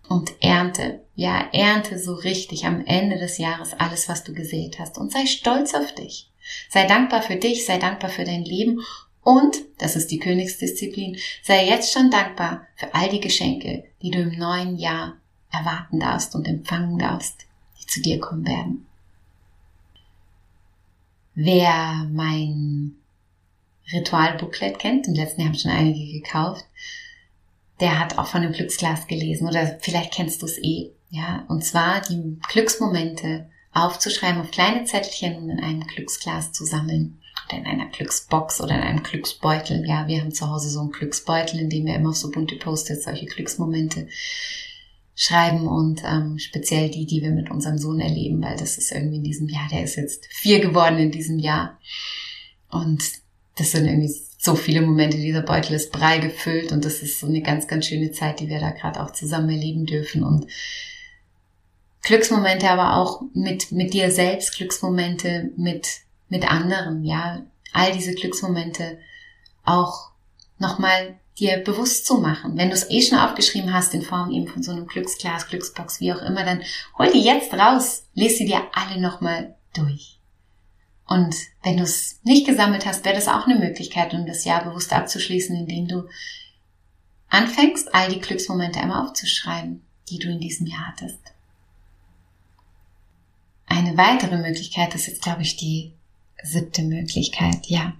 Und 0.07 0.33
ernte, 0.41 1.01
ja, 1.15 1.49
ernte 1.51 1.97
so 1.99 2.13
richtig 2.13 2.65
am 2.65 2.85
Ende 2.85 3.17
des 3.17 3.37
Jahres 3.37 3.73
alles, 3.73 4.07
was 4.07 4.23
du 4.23 4.33
gesät 4.33 4.79
hast 4.79 4.97
und 4.97 5.11
sei 5.11 5.25
stolz 5.25 5.73
auf 5.73 5.93
dich. 5.95 6.29
Sei 6.69 6.85
dankbar 6.85 7.21
für 7.21 7.35
dich, 7.35 7.65
sei 7.65 7.77
dankbar 7.77 8.09
für 8.09 8.23
dein 8.23 8.43
Leben 8.43 8.81
und, 9.21 9.57
das 9.79 9.95
ist 9.95 10.11
die 10.11 10.19
Königsdisziplin, 10.19 11.17
sei 11.41 11.65
jetzt 11.67 11.91
schon 11.91 12.11
dankbar 12.11 12.67
für 12.75 12.93
all 12.93 13.09
die 13.09 13.19
Geschenke, 13.19 13.85
die 14.01 14.11
du 14.11 14.19
im 14.19 14.37
neuen 14.37 14.77
Jahr 14.77 15.17
erwarten 15.51 15.99
darfst 15.99 16.35
und 16.35 16.47
empfangen 16.47 16.99
darfst, 16.99 17.45
die 17.81 17.87
zu 17.87 18.01
dir 18.01 18.19
kommen 18.19 18.45
werden. 18.45 18.85
Wer 21.33 22.07
mein 22.11 22.95
Ritualbooklet 23.91 24.79
kennt, 24.79 25.07
im 25.07 25.15
letzten 25.15 25.41
Jahr 25.41 25.49
haben 25.49 25.59
schon 25.59 25.71
einige 25.71 26.21
gekauft, 26.21 26.65
der 27.79 27.99
hat 27.99 28.17
auch 28.17 28.27
von 28.27 28.41
dem 28.41 28.53
Glücksglas 28.53 29.07
gelesen 29.07 29.47
oder 29.47 29.77
vielleicht 29.81 30.13
kennst 30.13 30.41
du 30.41 30.45
es 30.45 30.57
eh. 30.59 30.91
Ja, 31.09 31.45
und 31.47 31.63
zwar 31.63 32.01
die 32.01 32.39
Glücksmomente 32.49 33.49
aufzuschreiben 33.75 34.41
auf 34.41 34.51
kleine 34.51 34.85
Zettelchen 34.85 35.35
und 35.35 35.49
in 35.49 35.59
einem 35.59 35.81
Glücksglas 35.81 36.51
zu 36.53 36.65
sammeln. 36.65 37.19
Oder 37.47 37.59
in 37.59 37.65
einer 37.65 37.87
Glücksbox 37.87 38.61
oder 38.61 38.75
in 38.75 38.81
einem 38.81 39.03
Glücksbeutel. 39.03 39.85
Ja, 39.85 40.07
wir 40.07 40.21
haben 40.21 40.31
zu 40.31 40.49
Hause 40.49 40.69
so 40.69 40.79
einen 40.79 40.91
Glücksbeutel, 40.91 41.59
in 41.59 41.69
dem 41.69 41.85
wir 41.85 41.95
immer 41.95 42.09
auf 42.09 42.15
so 42.15 42.31
bunte 42.31 42.55
Post-its 42.55 43.03
solche 43.03 43.25
Glücksmomente 43.25 44.07
schreiben 45.13 45.67
und 45.67 46.01
ähm, 46.05 46.39
speziell 46.39 46.89
die, 46.89 47.05
die 47.05 47.21
wir 47.21 47.31
mit 47.31 47.51
unserem 47.51 47.77
Sohn 47.77 47.99
erleben, 47.99 48.41
weil 48.41 48.57
das 48.57 48.77
ist 48.77 48.91
irgendwie 48.91 49.17
in 49.17 49.23
diesem 49.23 49.47
Jahr, 49.47 49.67
der 49.71 49.83
ist 49.83 49.95
jetzt 49.95 50.25
vier 50.29 50.59
geworden 50.59 50.97
in 50.97 51.11
diesem 51.11 51.39
Jahr. 51.39 51.79
Und 52.69 53.03
das 53.55 53.71
sind 53.71 53.85
irgendwie 53.85 54.13
so 54.37 54.55
viele 54.55 54.81
Momente, 54.81 55.17
dieser 55.17 55.41
Beutel 55.41 55.75
ist 55.75 55.91
brei 55.91 56.17
gefüllt 56.17 56.71
und 56.71 56.83
das 56.83 57.01
ist 57.01 57.19
so 57.19 57.27
eine 57.27 57.41
ganz, 57.41 57.67
ganz 57.67 57.85
schöne 57.85 58.11
Zeit, 58.11 58.39
die 58.39 58.49
wir 58.49 58.59
da 58.59 58.71
gerade 58.71 59.01
auch 59.01 59.11
zusammen 59.11 59.49
erleben 59.49 59.85
dürfen. 59.85 60.23
Und 60.23 60.47
Glücksmomente 62.05 62.69
aber 62.69 62.97
auch 62.97 63.23
mit, 63.33 63.71
mit 63.71 63.95
dir 63.95 64.11
selbst, 64.11 64.55
Glücksmomente 64.55 65.49
mit, 65.57 65.87
mit 66.29 66.49
anderen, 66.49 67.03
ja. 67.03 67.41
All 67.73 67.91
diese 67.91 68.13
Glücksmomente 68.13 68.99
auch 69.65 70.11
nochmal 70.59 71.15
dir 71.39 71.57
bewusst 71.57 72.05
zu 72.05 72.19
machen. 72.19 72.57
Wenn 72.57 72.69
du 72.69 72.75
es 72.75 72.91
eh 72.91 73.01
schon 73.01 73.17
aufgeschrieben 73.17 73.73
hast 73.73 73.95
in 73.95 74.03
Form 74.03 74.29
eben 74.29 74.47
von 74.47 74.61
so 74.61 74.71
einem 74.71 74.85
Glücksglas, 74.85 75.47
Glücksbox, 75.47 75.99
wie 75.99 76.13
auch 76.13 76.21
immer, 76.21 76.45
dann 76.45 76.61
hol 76.97 77.11
die 77.11 77.23
jetzt 77.23 77.51
raus, 77.53 78.05
lese 78.13 78.37
sie 78.37 78.45
dir 78.45 78.61
alle 78.73 79.01
nochmal 79.01 79.55
durch. 79.73 80.19
Und 81.07 81.35
wenn 81.63 81.77
du 81.77 81.83
es 81.83 82.19
nicht 82.23 82.45
gesammelt 82.45 82.85
hast, 82.85 83.03
wäre 83.03 83.15
das 83.15 83.27
auch 83.27 83.47
eine 83.47 83.59
Möglichkeit, 83.59 84.13
um 84.13 84.27
das 84.27 84.45
Jahr 84.45 84.63
bewusst 84.63 84.93
abzuschließen, 84.93 85.55
indem 85.55 85.87
du 85.87 86.07
anfängst, 87.29 87.95
all 87.95 88.09
die 88.09 88.21
Glücksmomente 88.21 88.79
einmal 88.79 89.07
aufzuschreiben, 89.07 89.83
die 90.09 90.19
du 90.19 90.29
in 90.29 90.39
diesem 90.39 90.67
Jahr 90.67 90.87
hattest. 90.89 91.24
Eine 93.67 93.97
weitere 93.97 94.37
Möglichkeit, 94.37 94.93
das 94.93 95.01
ist 95.01 95.07
jetzt, 95.07 95.23
glaube 95.23 95.41
ich, 95.41 95.55
die 95.57 95.93
siebte 96.43 96.83
Möglichkeit, 96.83 97.65
ja, 97.67 97.93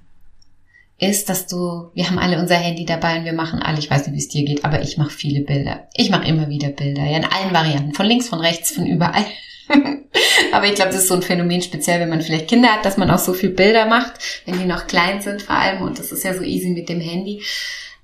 ist, 0.98 1.27
dass 1.27 1.48
du, 1.48 1.89
wir 1.93 2.07
haben 2.07 2.19
alle 2.19 2.39
unser 2.39 2.55
Handy 2.55 2.86
dabei 2.86 3.19
und 3.19 3.25
wir 3.25 3.34
machen 3.34 3.62
alle, 3.62 3.79
ich 3.79 3.89
weiß 3.89 4.07
nicht, 4.07 4.15
wie 4.15 4.19
es 4.19 4.29
dir 4.29 4.45
geht, 4.45 4.63
aber 4.63 4.81
ich 4.81 4.98
mache 4.98 5.10
viele 5.10 5.41
Bilder. 5.41 5.88
Ich 5.93 6.10
mache 6.10 6.27
immer 6.27 6.48
wieder 6.48 6.69
Bilder, 6.69 7.03
ja, 7.03 7.17
in 7.17 7.25
allen 7.25 7.53
Varianten, 7.53 7.93
von 7.93 8.05
links, 8.05 8.29
von 8.29 8.39
rechts, 8.39 8.72
von 8.72 8.86
überall. 8.86 9.25
aber 10.53 10.67
ich 10.67 10.75
glaube, 10.75 10.91
das 10.91 11.01
ist 11.01 11.07
so 11.10 11.15
ein 11.15 11.22
Phänomen, 11.22 11.62
speziell 11.62 12.00
wenn 12.00 12.10
man 12.10 12.22
vielleicht 12.22 12.48
Kinder 12.48 12.69
hat, 12.69 12.86
dass 12.86 12.98
man 12.98 13.10
auch 13.10 13.19
so 13.19 13.34
viel 13.34 13.50
Bilder 13.50 13.88
macht, 13.88 14.13
wenn 14.45 14.57
die 14.57 14.65
noch 14.65 14.88
klein 14.88 15.22
sind 15.22 15.41
vor 15.41 15.55
allem 15.55 15.81
und 15.81 16.00
das 16.00 16.12
ist 16.12 16.24
ja 16.24 16.34
so 16.34 16.43
easy 16.43 16.69
mit 16.69 16.88
dem 16.88 17.01
Handy. 17.01 17.41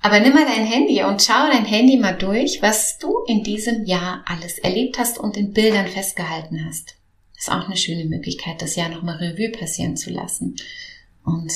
Aber 0.01 0.19
nimm 0.19 0.33
mal 0.33 0.45
dein 0.45 0.65
Handy 0.65 1.03
und 1.03 1.21
schau 1.21 1.47
dein 1.51 1.65
Handy 1.65 1.97
mal 1.97 2.15
durch, 2.15 2.61
was 2.61 2.97
du 2.97 3.23
in 3.27 3.43
diesem 3.43 3.85
Jahr 3.85 4.25
alles 4.25 4.57
erlebt 4.57 4.97
hast 4.97 5.19
und 5.19 5.37
in 5.37 5.53
Bildern 5.53 5.87
festgehalten 5.87 6.65
hast 6.67 6.95
ist 7.41 7.51
auch 7.51 7.65
eine 7.65 7.75
schöne 7.75 8.05
Möglichkeit, 8.05 8.61
das 8.61 8.75
Jahr 8.75 8.89
nochmal 8.89 9.17
Revue 9.17 9.49
passieren 9.49 9.97
zu 9.97 10.11
lassen 10.11 10.57
und 11.23 11.51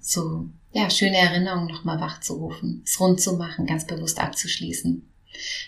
so, 0.00 0.46
ja, 0.72 0.88
schöne 0.88 1.16
Erinnerungen 1.16 1.66
nochmal 1.66 2.00
wachzurufen, 2.00 2.82
es 2.84 3.00
rund 3.00 3.20
zu 3.20 3.36
machen, 3.36 3.66
ganz 3.66 3.86
bewusst 3.86 4.20
abzuschließen. 4.20 5.02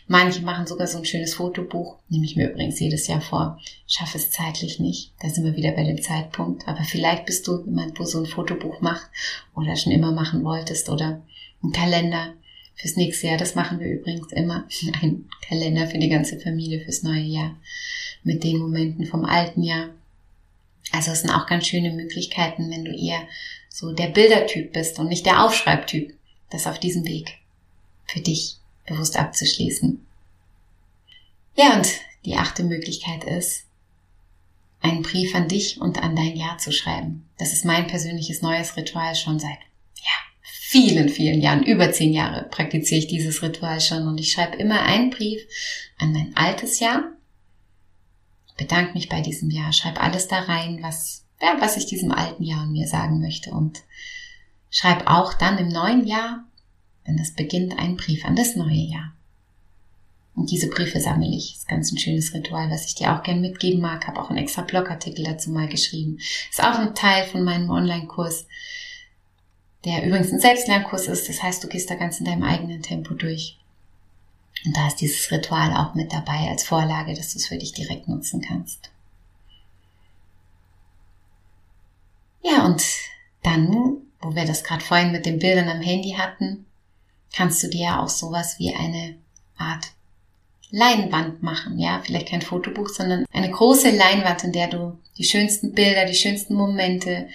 Manche 0.06 0.42
machen 0.42 0.66
sogar 0.66 0.87
so 0.87 0.99
ein 0.99 1.04
schönes 1.04 1.34
Fotobuch, 1.34 1.99
nehme 2.08 2.25
ich 2.25 2.37
mir 2.37 2.50
übrigens 2.50 2.78
jedes 2.78 3.08
Jahr 3.08 3.20
vor. 3.20 3.61
Schaffe 3.87 4.18
es 4.18 4.30
zeitlich 4.30 4.78
nicht. 4.78 5.12
Da 5.20 5.28
sind 5.28 5.44
wir 5.44 5.56
wieder 5.56 5.72
bei 5.72 5.84
dem 5.84 6.02
Zeitpunkt. 6.02 6.66
Aber 6.66 6.82
vielleicht 6.82 7.26
bist 7.26 7.46
du 7.46 7.64
jemand, 7.64 7.99
wo 7.99 8.04
so 8.04 8.18
ein 8.18 8.26
Fotobuch 8.26 8.80
macht 8.80 9.08
oder 9.54 9.76
schon 9.76 9.92
immer 9.92 10.11
machen 10.11 10.44
wolltest 10.44 10.88
oder 10.90 11.22
ein 11.62 11.70
Kalender 11.70 12.34
fürs 12.75 12.96
nächste 12.96 13.28
Jahr. 13.28 13.38
Das 13.38 13.54
machen 13.54 13.78
wir 13.78 13.87
übrigens 13.87 14.32
immer. 14.32 14.66
Ein 15.00 15.28
Kalender 15.46 15.87
für 15.87 15.99
die 15.99 16.08
ganze 16.08 16.40
Familie 16.40 16.80
fürs 16.80 17.04
neue 17.04 17.22
Jahr 17.22 17.56
mit 18.25 18.45
den 18.45 18.59
Momenten 18.59 19.07
vom 19.07 19.25
alten 19.25 19.62
Jahr. 19.62 19.91
Also 20.91 21.11
es 21.12 21.21
sind 21.21 21.31
auch 21.31 21.47
ganz 21.47 21.67
schöne 21.67 21.93
Möglichkeiten, 21.93 22.71
wenn 22.71 22.85
du 22.85 22.93
eher 22.93 23.26
so 23.69 23.93
der 23.93 24.09
Bildertyp 24.09 24.73
bist 24.73 24.99
und 24.99 25.09
nicht 25.09 25.26
der 25.26 25.45
Aufschreibtyp, 25.45 26.14
das 26.50 26.67
auf 26.67 26.79
diesem 26.79 27.07
Weg 27.07 27.38
für 28.07 28.21
dich 28.21 28.57
bewusst 28.87 29.19
abzuschließen. 29.19 30.05
Ja, 31.57 31.76
und 31.76 31.88
die 32.25 32.37
achte 32.37 32.64
Möglichkeit 32.64 33.25
ist, 33.25 33.64
einen 34.81 35.02
Brief 35.02 35.35
an 35.35 35.49
dich 35.49 35.81
und 35.81 36.02
an 36.02 36.17
dein 36.17 36.37
Jahr 36.37 36.59
zu 36.59 36.73
schreiben. 36.73 37.29
Das 37.38 37.52
ist 37.52 37.64
mein 37.64 37.87
persönliches 37.87 38.43
neues 38.43 38.76
Ritual 38.76 39.14
schon 39.14 39.38
seit 39.38 39.59
ja, 39.97 40.12
vielen, 40.43 41.09
vielen 41.09 41.41
Jahren. 41.41 41.62
Über 41.62 41.93
zehn 41.93 42.12
Jahre 42.12 42.45
praktiziere 42.50 42.99
ich 42.99 43.07
dieses 43.07 43.43
Ritual 43.43 43.81
schon 43.81 44.09
und 44.09 44.19
ich 44.19 44.33
schreibe 44.33 44.57
immer 44.57 44.83
einen 44.83 45.11
Brief 45.11 45.41
an 45.99 46.12
mein 46.12 46.37
altes 46.37 46.81
Jahr, 46.81 47.05
bedanke 48.56 48.94
mich 48.94 49.09
bei 49.09 49.21
diesem 49.21 49.50
Jahr, 49.50 49.73
schreibe 49.73 50.00
alles 50.00 50.28
da 50.28 50.40
rein, 50.40 50.78
was, 50.82 51.25
ja, 51.40 51.56
was 51.61 51.76
ich 51.76 51.87
diesem 51.87 52.12
alten 52.12 52.42
Jahr 52.42 52.66
mir 52.66 52.87
sagen 52.87 53.21
möchte 53.21 53.50
und 53.50 53.82
schreibe 54.71 55.09
auch 55.09 55.35
dann 55.35 55.59
im 55.59 55.68
neuen 55.68 56.06
Jahr 56.06 56.44
wenn 57.04 57.16
das 57.16 57.32
beginnt, 57.32 57.78
einen 57.78 57.97
Brief 57.97 58.25
an 58.25 58.37
das 58.37 58.56
neue 58.56 58.75
Jahr. 58.75 59.12
Und 60.35 60.50
diese 60.50 60.68
Briefe 60.68 60.99
sammle 61.00 61.28
ich. 61.28 61.56
Ist 61.56 61.68
ganz 61.68 61.92
ein 61.92 61.99
schönes 61.99 62.32
Ritual, 62.32 62.71
was 62.71 62.87
ich 62.87 62.94
dir 62.94 63.14
auch 63.14 63.23
gern 63.23 63.40
mitgeben 63.40 63.80
mag. 63.80 64.06
Habe 64.06 64.21
auch 64.21 64.30
einen 64.30 64.38
extra 64.38 64.62
Blogartikel 64.62 65.25
dazu 65.25 65.50
mal 65.50 65.68
geschrieben. 65.68 66.18
Ist 66.50 66.62
auch 66.62 66.78
ein 66.78 66.94
Teil 66.94 67.26
von 67.26 67.42
meinem 67.42 67.68
Online-Kurs, 67.68 68.47
der 69.85 70.06
übrigens 70.06 70.32
ein 70.32 70.40
Selbstlernkurs 70.40 71.06
ist. 71.09 71.28
Das 71.28 71.42
heißt, 71.42 71.62
du 71.62 71.68
gehst 71.68 71.90
da 71.90 71.97
ganz 71.97 72.18
in 72.18 72.25
deinem 72.25 72.44
eigenen 72.44 72.82
Tempo 72.82 73.14
durch. 73.14 73.59
Und 74.64 74.76
da 74.76 74.87
ist 74.87 74.97
dieses 74.97 75.31
Ritual 75.31 75.76
auch 75.76 75.95
mit 75.95 76.12
dabei 76.12 76.49
als 76.49 76.64
Vorlage, 76.64 77.14
dass 77.14 77.33
du 77.33 77.38
es 77.38 77.47
für 77.47 77.59
dich 77.59 77.73
direkt 77.73 78.09
nutzen 78.09 78.40
kannst. 78.40 78.90
Ja, 82.42 82.64
und 82.64 82.83
dann, 83.42 83.97
wo 84.21 84.35
wir 84.35 84.45
das 84.45 84.64
gerade 84.64 84.85
vorhin 84.85 85.12
mit 85.12 85.26
den 85.26 85.38
Bildern 85.38 85.69
am 85.69 85.81
Handy 85.81 86.12
hatten, 86.12 86.66
kannst 87.35 87.62
du 87.62 87.69
dir 87.69 88.00
auch 88.00 88.09
sowas 88.09 88.59
wie 88.59 88.75
eine 88.75 89.16
Art 89.57 89.92
Leinwand 90.71 91.42
machen, 91.42 91.78
ja, 91.78 92.00
vielleicht 92.02 92.28
kein 92.28 92.40
Fotobuch, 92.40 92.88
sondern 92.88 93.26
eine 93.31 93.50
große 93.50 93.90
Leinwand, 93.90 94.45
in 94.45 94.52
der 94.52 94.69
du 94.69 94.99
die 95.19 95.25
schönsten 95.25 95.75
Bilder, 95.75 96.07
die 96.07 96.14
schönsten 96.14 96.54
Momente, 96.54 97.28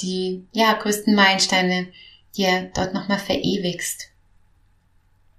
die 0.00 0.46
ja 0.52 0.72
größten 0.72 1.14
Meilensteine 1.14 1.88
dir 2.36 2.70
dort 2.74 2.94
nochmal 2.94 3.18
verewigst. 3.18 4.08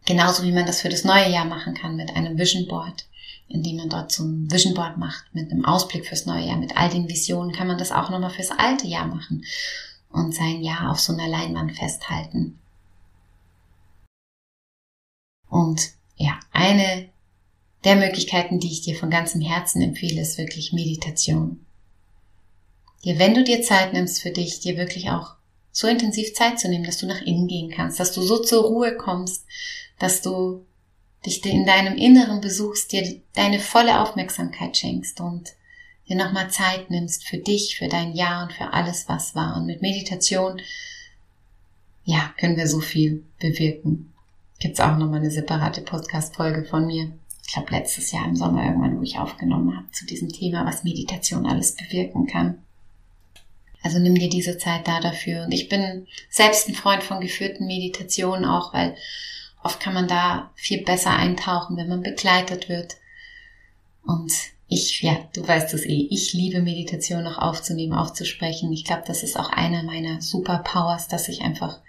Genauso 0.09 0.41
wie 0.41 0.51
man 0.51 0.65
das 0.65 0.81
für 0.81 0.89
das 0.89 1.03
neue 1.03 1.29
Jahr 1.29 1.45
machen 1.45 1.75
kann 1.75 1.95
mit 1.95 2.15
einem 2.15 2.35
Vision 2.39 2.67
Board, 2.67 3.05
indem 3.47 3.75
man 3.75 3.89
dort 3.89 4.11
so 4.11 4.23
ein 4.23 4.51
Vision 4.51 4.73
Board 4.73 4.97
macht 4.97 5.23
mit 5.33 5.51
einem 5.51 5.63
Ausblick 5.65 6.03
fürs 6.07 6.25
neue 6.25 6.47
Jahr, 6.47 6.57
mit 6.57 6.75
all 6.75 6.89
den 6.89 7.07
Visionen 7.07 7.53
kann 7.53 7.67
man 7.67 7.77
das 7.77 7.91
auch 7.91 8.09
nochmal 8.09 8.31
fürs 8.31 8.49
alte 8.49 8.87
Jahr 8.87 9.05
machen 9.05 9.45
und 10.09 10.33
sein 10.33 10.63
Jahr 10.63 10.89
auf 10.89 10.99
so 10.99 11.13
einer 11.13 11.27
Leinwand 11.27 11.73
festhalten. 11.77 12.57
Und 15.47 15.91
ja, 16.15 16.39
eine 16.51 17.09
der 17.83 17.95
Möglichkeiten, 17.95 18.59
die 18.59 18.71
ich 18.71 18.81
dir 18.81 18.95
von 18.95 19.11
ganzem 19.11 19.41
Herzen 19.41 19.83
empfehle, 19.83 20.21
ist 20.21 20.39
wirklich 20.39 20.73
Meditation. 20.73 21.63
Dir, 23.03 23.19
wenn 23.19 23.35
du 23.35 23.43
dir 23.43 23.61
Zeit 23.61 23.93
nimmst 23.93 24.23
für 24.23 24.31
dich, 24.31 24.59
dir 24.59 24.75
wirklich 24.75 25.11
auch 25.11 25.35
so 25.71 25.87
intensiv 25.87 26.33
Zeit 26.33 26.59
zu 26.59 26.67
nehmen, 26.67 26.85
dass 26.85 26.97
du 26.97 27.05
nach 27.05 27.21
innen 27.21 27.47
gehen 27.47 27.69
kannst, 27.69 27.99
dass 27.99 28.11
du 28.11 28.23
so 28.23 28.39
zur 28.39 28.63
Ruhe 28.63 28.97
kommst, 28.97 29.45
dass 29.99 30.21
du 30.21 30.65
dich 31.25 31.45
in 31.45 31.65
deinem 31.65 31.95
Inneren 31.95 32.41
besuchst, 32.41 32.91
dir 32.91 33.21
deine 33.35 33.59
volle 33.59 34.01
Aufmerksamkeit 34.01 34.77
schenkst 34.77 35.19
und 35.19 35.53
dir 36.07 36.15
nochmal 36.15 36.49
Zeit 36.49 36.89
nimmst 36.89 37.27
für 37.27 37.37
dich, 37.37 37.77
für 37.77 37.87
dein 37.87 38.15
Ja 38.15 38.43
und 38.43 38.53
für 38.53 38.73
alles, 38.73 39.07
was 39.07 39.35
war. 39.35 39.57
Und 39.57 39.65
mit 39.65 39.81
Meditation, 39.81 40.61
ja, 42.05 42.33
können 42.39 42.57
wir 42.57 42.67
so 42.67 42.79
viel 42.79 43.23
bewirken 43.39 44.09
gibt's 44.59 44.79
auch 44.79 44.97
nochmal 44.97 45.19
eine 45.19 45.31
separate 45.31 45.81
Podcast-Folge 45.81 46.65
von 46.65 46.85
mir. 46.85 47.11
Ich 47.47 47.53
glaube, 47.53 47.71
letztes 47.71 48.11
Jahr 48.11 48.25
im 48.25 48.35
Sommer 48.35 48.65
irgendwann, 48.65 48.97
wo 48.99 49.01
ich 49.01 49.17
aufgenommen 49.17 49.75
habe 49.75 49.89
zu 49.91 50.05
diesem 50.05 50.29
Thema, 50.29 50.65
was 50.65 50.83
Meditation 50.83 51.47
alles 51.47 51.75
bewirken 51.75 52.27
kann. 52.27 52.59
Also 53.81 53.97
nimm 53.97 54.15
dir 54.15 54.29
diese 54.29 54.57
Zeit 54.57 54.87
da 54.87 54.99
dafür. 54.99 55.45
Und 55.45 55.53
ich 55.53 55.69
bin 55.69 56.05
selbst 56.29 56.67
ein 56.67 56.75
Freund 56.75 57.01
von 57.01 57.21
geführten 57.21 57.65
Meditationen 57.65 58.45
auch, 58.45 58.73
weil 58.73 58.95
oft 59.63 59.79
kann 59.79 59.93
man 59.93 60.07
da 60.07 60.51
viel 60.55 60.83
besser 60.83 61.11
eintauchen, 61.11 61.77
wenn 61.77 61.89
man 61.89 62.01
begleitet 62.01 62.69
wird. 62.69 62.97
Und 64.03 64.31
ich, 64.67 65.01
ja, 65.01 65.17
du 65.33 65.47
weißt 65.47 65.73
es 65.73 65.85
eh, 65.85 66.07
ich 66.09 66.33
liebe 66.33 66.61
Meditation 66.61 67.23
noch 67.23 67.37
aufzunehmen, 67.37 67.93
aufzusprechen. 67.93 68.71
Ich 68.71 68.85
glaube, 68.85 69.03
das 69.05 69.23
ist 69.23 69.37
auch 69.37 69.49
einer 69.49 69.83
meiner 69.83 70.21
Superpowers, 70.21 71.07
dass 71.07 71.27
ich 71.27 71.41
einfach 71.41 71.79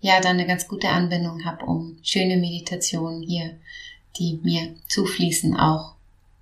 ja 0.00 0.20
dann 0.20 0.38
eine 0.38 0.46
ganz 0.46 0.66
gute 0.66 0.88
Anwendung 0.88 1.44
habe, 1.44 1.66
um 1.66 1.98
schöne 2.02 2.38
Meditationen 2.38 3.22
hier, 3.22 3.58
die 4.18 4.40
mir 4.42 4.74
zufließen, 4.88 5.56
auch 5.56 5.94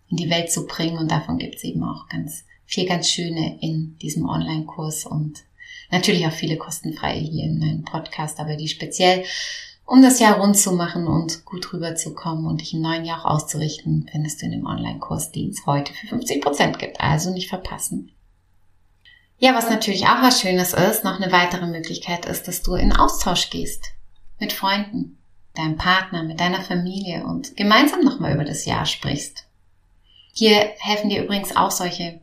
in 0.08 0.16
die 0.16 0.30
Welt 0.30 0.50
zu 0.50 0.66
bringen. 0.66 0.98
Und 0.98 1.10
davon 1.10 1.38
gibt 1.38 1.56
es 1.56 1.64
eben 1.64 1.82
auch 1.82 2.08
ganz 2.08 2.44
viel 2.64 2.86
ganz 2.86 3.10
schöne 3.10 3.58
in 3.60 3.98
diesem 3.98 4.28
Online-Kurs 4.28 5.06
und 5.06 5.42
natürlich 5.90 6.26
auch 6.26 6.32
viele 6.32 6.58
kostenfreie 6.58 7.20
hier 7.20 7.44
in 7.44 7.58
meinem 7.58 7.82
Podcast, 7.82 8.38
aber 8.40 8.56
die 8.56 8.68
speziell 8.68 9.24
um 9.88 10.02
das 10.02 10.20
Jahr 10.20 10.38
rund 10.38 10.54
zu 10.54 10.72
machen 10.72 11.06
und 11.06 11.46
gut 11.46 11.72
rüberzukommen 11.72 12.44
und 12.44 12.60
dich 12.60 12.74
im 12.74 12.82
neuen 12.82 13.06
Jahr 13.06 13.20
auch 13.20 13.36
auszurichten, 13.36 14.06
findest 14.12 14.42
du 14.42 14.44
in 14.44 14.52
dem 14.52 14.66
Online-Kurs, 14.66 15.32
den 15.32 15.48
es 15.48 15.64
heute 15.64 15.94
für 15.94 16.06
50 16.08 16.42
Prozent 16.42 16.78
gibt. 16.78 17.00
Also 17.00 17.30
nicht 17.32 17.48
verpassen. 17.48 18.12
Ja, 19.38 19.54
was 19.54 19.70
natürlich 19.70 20.04
auch 20.04 20.20
was 20.20 20.42
Schönes 20.42 20.74
ist, 20.74 21.04
noch 21.04 21.18
eine 21.18 21.32
weitere 21.32 21.66
Möglichkeit 21.66 22.26
ist, 22.26 22.46
dass 22.46 22.62
du 22.62 22.74
in 22.74 22.92
Austausch 22.92 23.48
gehst 23.48 23.86
mit 24.38 24.52
Freunden, 24.52 25.16
deinem 25.54 25.78
Partner, 25.78 26.22
mit 26.22 26.38
deiner 26.38 26.60
Familie 26.60 27.24
und 27.24 27.56
gemeinsam 27.56 28.04
nochmal 28.04 28.34
über 28.34 28.44
das 28.44 28.66
Jahr 28.66 28.84
sprichst. 28.84 29.46
Hier 30.34 30.70
helfen 30.80 31.08
dir 31.08 31.24
übrigens 31.24 31.56
auch 31.56 31.70
solche 31.70 32.20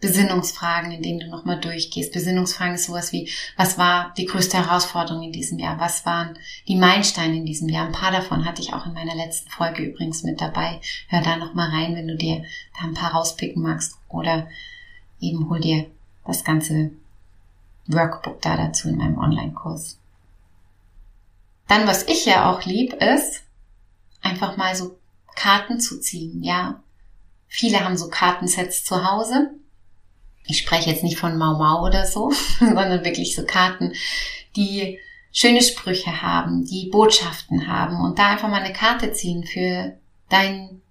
Besinnungsfragen, 0.00 0.90
in 0.90 1.02
denen 1.02 1.20
du 1.20 1.28
nochmal 1.28 1.60
durchgehst. 1.60 2.12
Besinnungsfragen 2.12 2.74
ist 2.74 2.86
sowas 2.86 3.12
wie, 3.12 3.30
was 3.56 3.76
war 3.76 4.14
die 4.16 4.24
größte 4.24 4.56
Herausforderung 4.56 5.22
in 5.22 5.32
diesem 5.32 5.58
Jahr? 5.58 5.78
Was 5.78 6.06
waren 6.06 6.38
die 6.68 6.76
Meilensteine 6.76 7.36
in 7.36 7.46
diesem 7.46 7.68
Jahr? 7.68 7.86
Ein 7.86 7.92
paar 7.92 8.10
davon 8.10 8.44
hatte 8.44 8.62
ich 8.62 8.72
auch 8.72 8.86
in 8.86 8.94
meiner 8.94 9.14
letzten 9.14 9.50
Folge 9.50 9.82
übrigens 9.82 10.22
mit 10.22 10.40
dabei. 10.40 10.80
Hör 11.08 11.20
da 11.20 11.36
nochmal 11.36 11.70
rein, 11.70 11.94
wenn 11.94 12.08
du 12.08 12.16
dir 12.16 12.44
da 12.78 12.86
ein 12.86 12.94
paar 12.94 13.12
rauspicken 13.12 13.62
magst. 13.62 13.98
Oder 14.08 14.48
eben 15.20 15.50
hol 15.50 15.60
dir 15.60 15.86
das 16.26 16.44
ganze 16.44 16.92
Workbook 17.86 18.40
da 18.40 18.56
dazu 18.56 18.88
in 18.88 18.96
meinem 18.96 19.18
Online-Kurs. 19.18 19.98
Dann, 21.68 21.86
was 21.86 22.04
ich 22.08 22.24
ja 22.24 22.50
auch 22.50 22.64
lieb, 22.64 22.94
ist, 22.94 23.42
einfach 24.22 24.56
mal 24.56 24.74
so 24.74 24.98
Karten 25.36 25.78
zu 25.78 26.00
ziehen, 26.00 26.42
ja. 26.42 26.82
Viele 27.48 27.84
haben 27.84 27.96
so 27.96 28.08
Kartensets 28.08 28.84
zu 28.84 29.10
Hause. 29.10 29.50
Ich 30.50 30.58
spreche 30.58 30.90
jetzt 30.90 31.04
nicht 31.04 31.18
von 31.18 31.38
Mau 31.38 31.56
Mau 31.56 31.84
oder 31.86 32.06
so, 32.06 32.32
sondern 32.58 33.04
wirklich 33.04 33.34
so 33.34 33.44
Karten, 33.44 33.92
die 34.56 34.98
schöne 35.32 35.62
Sprüche 35.62 36.22
haben, 36.22 36.64
die 36.64 36.88
Botschaften 36.90 37.68
haben 37.68 38.00
und 38.00 38.18
da 38.18 38.30
einfach 38.30 38.48
mal 38.48 38.62
eine 38.62 38.72
Karte 38.72 39.12
ziehen 39.12 39.44
für 39.44 39.96
dein, 40.28 40.82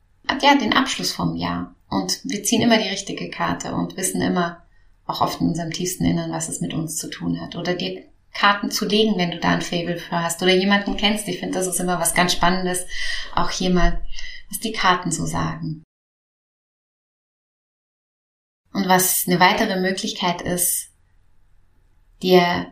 ja, 0.41 0.55
den 0.55 0.73
Abschluss 0.73 1.11
vom 1.11 1.35
Jahr. 1.35 1.75
Und 1.89 2.19
wir 2.23 2.43
ziehen 2.43 2.61
immer 2.61 2.77
die 2.77 2.87
richtige 2.87 3.29
Karte 3.29 3.73
und 3.73 3.97
wissen 3.97 4.21
immer, 4.21 4.63
auch 5.05 5.21
oft 5.21 5.41
in 5.41 5.47
unserem 5.47 5.71
tiefsten 5.71 6.05
Innern, 6.05 6.31
was 6.31 6.49
es 6.49 6.61
mit 6.61 6.73
uns 6.73 6.97
zu 6.97 7.09
tun 7.09 7.41
hat. 7.41 7.55
Oder 7.55 7.73
dir 7.73 8.03
Karten 8.31 8.69
zu 8.69 8.85
legen, 8.85 9.17
wenn 9.17 9.31
du 9.31 9.39
da 9.39 9.49
ein 9.49 9.61
Fable 9.61 9.97
für 9.97 10.21
hast 10.21 10.41
oder 10.43 10.53
jemanden 10.53 10.97
kennst. 10.97 11.27
Ich 11.27 11.39
finde, 11.39 11.57
das 11.57 11.67
ist 11.67 11.79
immer 11.79 11.99
was 11.99 12.13
ganz 12.13 12.31
Spannendes. 12.31 12.85
Auch 13.35 13.49
hier 13.49 13.71
mal, 13.71 14.01
was 14.49 14.59
die 14.59 14.71
Karten 14.71 15.11
so 15.11 15.25
sagen. 15.25 15.83
Und 18.79 18.87
was 18.87 19.25
eine 19.27 19.41
weitere 19.41 19.77
Möglichkeit 19.77 20.41
ist, 20.41 20.91
dir 22.23 22.67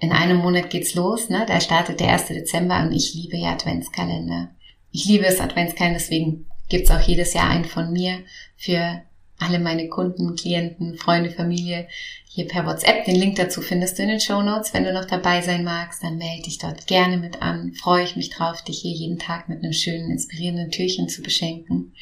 in 0.00 0.10
einem 0.10 0.38
Monat 0.38 0.70
geht's 0.70 0.96
los, 0.96 1.28
ne? 1.28 1.44
Da 1.46 1.60
startet 1.60 2.00
der 2.00 2.08
1. 2.08 2.26
Dezember 2.26 2.82
und 2.82 2.90
ich 2.90 3.14
liebe 3.14 3.36
ja 3.36 3.52
Adventskalender. 3.52 4.50
Ich 4.90 5.04
liebe 5.04 5.24
es 5.24 5.38
Adventskalender, 5.38 6.00
deswegen 6.00 6.46
gibt's 6.68 6.90
auch 6.90 7.00
jedes 7.00 7.32
Jahr 7.32 7.48
einen 7.48 7.64
von 7.64 7.92
mir 7.92 8.24
für 8.56 9.02
alle 9.38 9.60
meine 9.60 9.88
Kunden, 9.88 10.34
Klienten, 10.34 10.96
Freunde, 10.98 11.30
Familie 11.30 11.86
hier 12.24 12.48
per 12.48 12.66
WhatsApp. 12.66 13.04
Den 13.04 13.14
Link 13.14 13.36
dazu 13.36 13.62
findest 13.62 13.98
du 13.98 14.02
in 14.02 14.08
den 14.08 14.20
Show 14.20 14.42
Notes. 14.42 14.74
Wenn 14.74 14.82
du 14.82 14.92
noch 14.92 15.04
dabei 15.04 15.42
sein 15.42 15.62
magst, 15.62 16.02
dann 16.02 16.18
melde 16.18 16.42
dich 16.42 16.58
dort 16.58 16.88
gerne 16.88 17.18
mit 17.18 17.40
an. 17.40 17.72
Freue 17.74 18.02
ich 18.02 18.16
mich 18.16 18.30
drauf, 18.30 18.62
dich 18.62 18.80
hier 18.80 18.96
jeden 18.96 19.20
Tag 19.20 19.48
mit 19.48 19.62
einem 19.62 19.72
schönen, 19.72 20.10
inspirierenden 20.10 20.72
Türchen 20.72 21.08
zu 21.08 21.22
beschenken. 21.22 21.94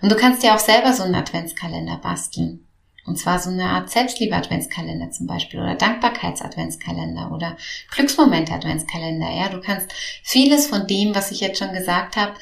Und 0.00 0.10
du 0.10 0.16
kannst 0.16 0.42
dir 0.42 0.54
auch 0.54 0.60
selber 0.60 0.94
so 0.94 1.02
einen 1.02 1.14
Adventskalender 1.14 1.98
basteln. 1.98 2.66
Und 3.04 3.18
zwar 3.18 3.38
so 3.40 3.50
eine 3.50 3.64
Art 3.64 3.90
Selbstliebe-Adventskalender 3.90 5.10
zum 5.10 5.26
Beispiel 5.26 5.60
oder 5.60 5.74
Dankbarkeits-Adventskalender 5.74 7.32
oder 7.32 7.56
Glücksmomente-Adventskalender. 7.90 9.30
Ja, 9.30 9.48
du 9.48 9.60
kannst 9.60 9.92
vieles 10.22 10.68
von 10.68 10.86
dem, 10.86 11.14
was 11.14 11.32
ich 11.32 11.40
jetzt 11.40 11.58
schon 11.58 11.72
gesagt 11.72 12.16
habe, 12.16 12.34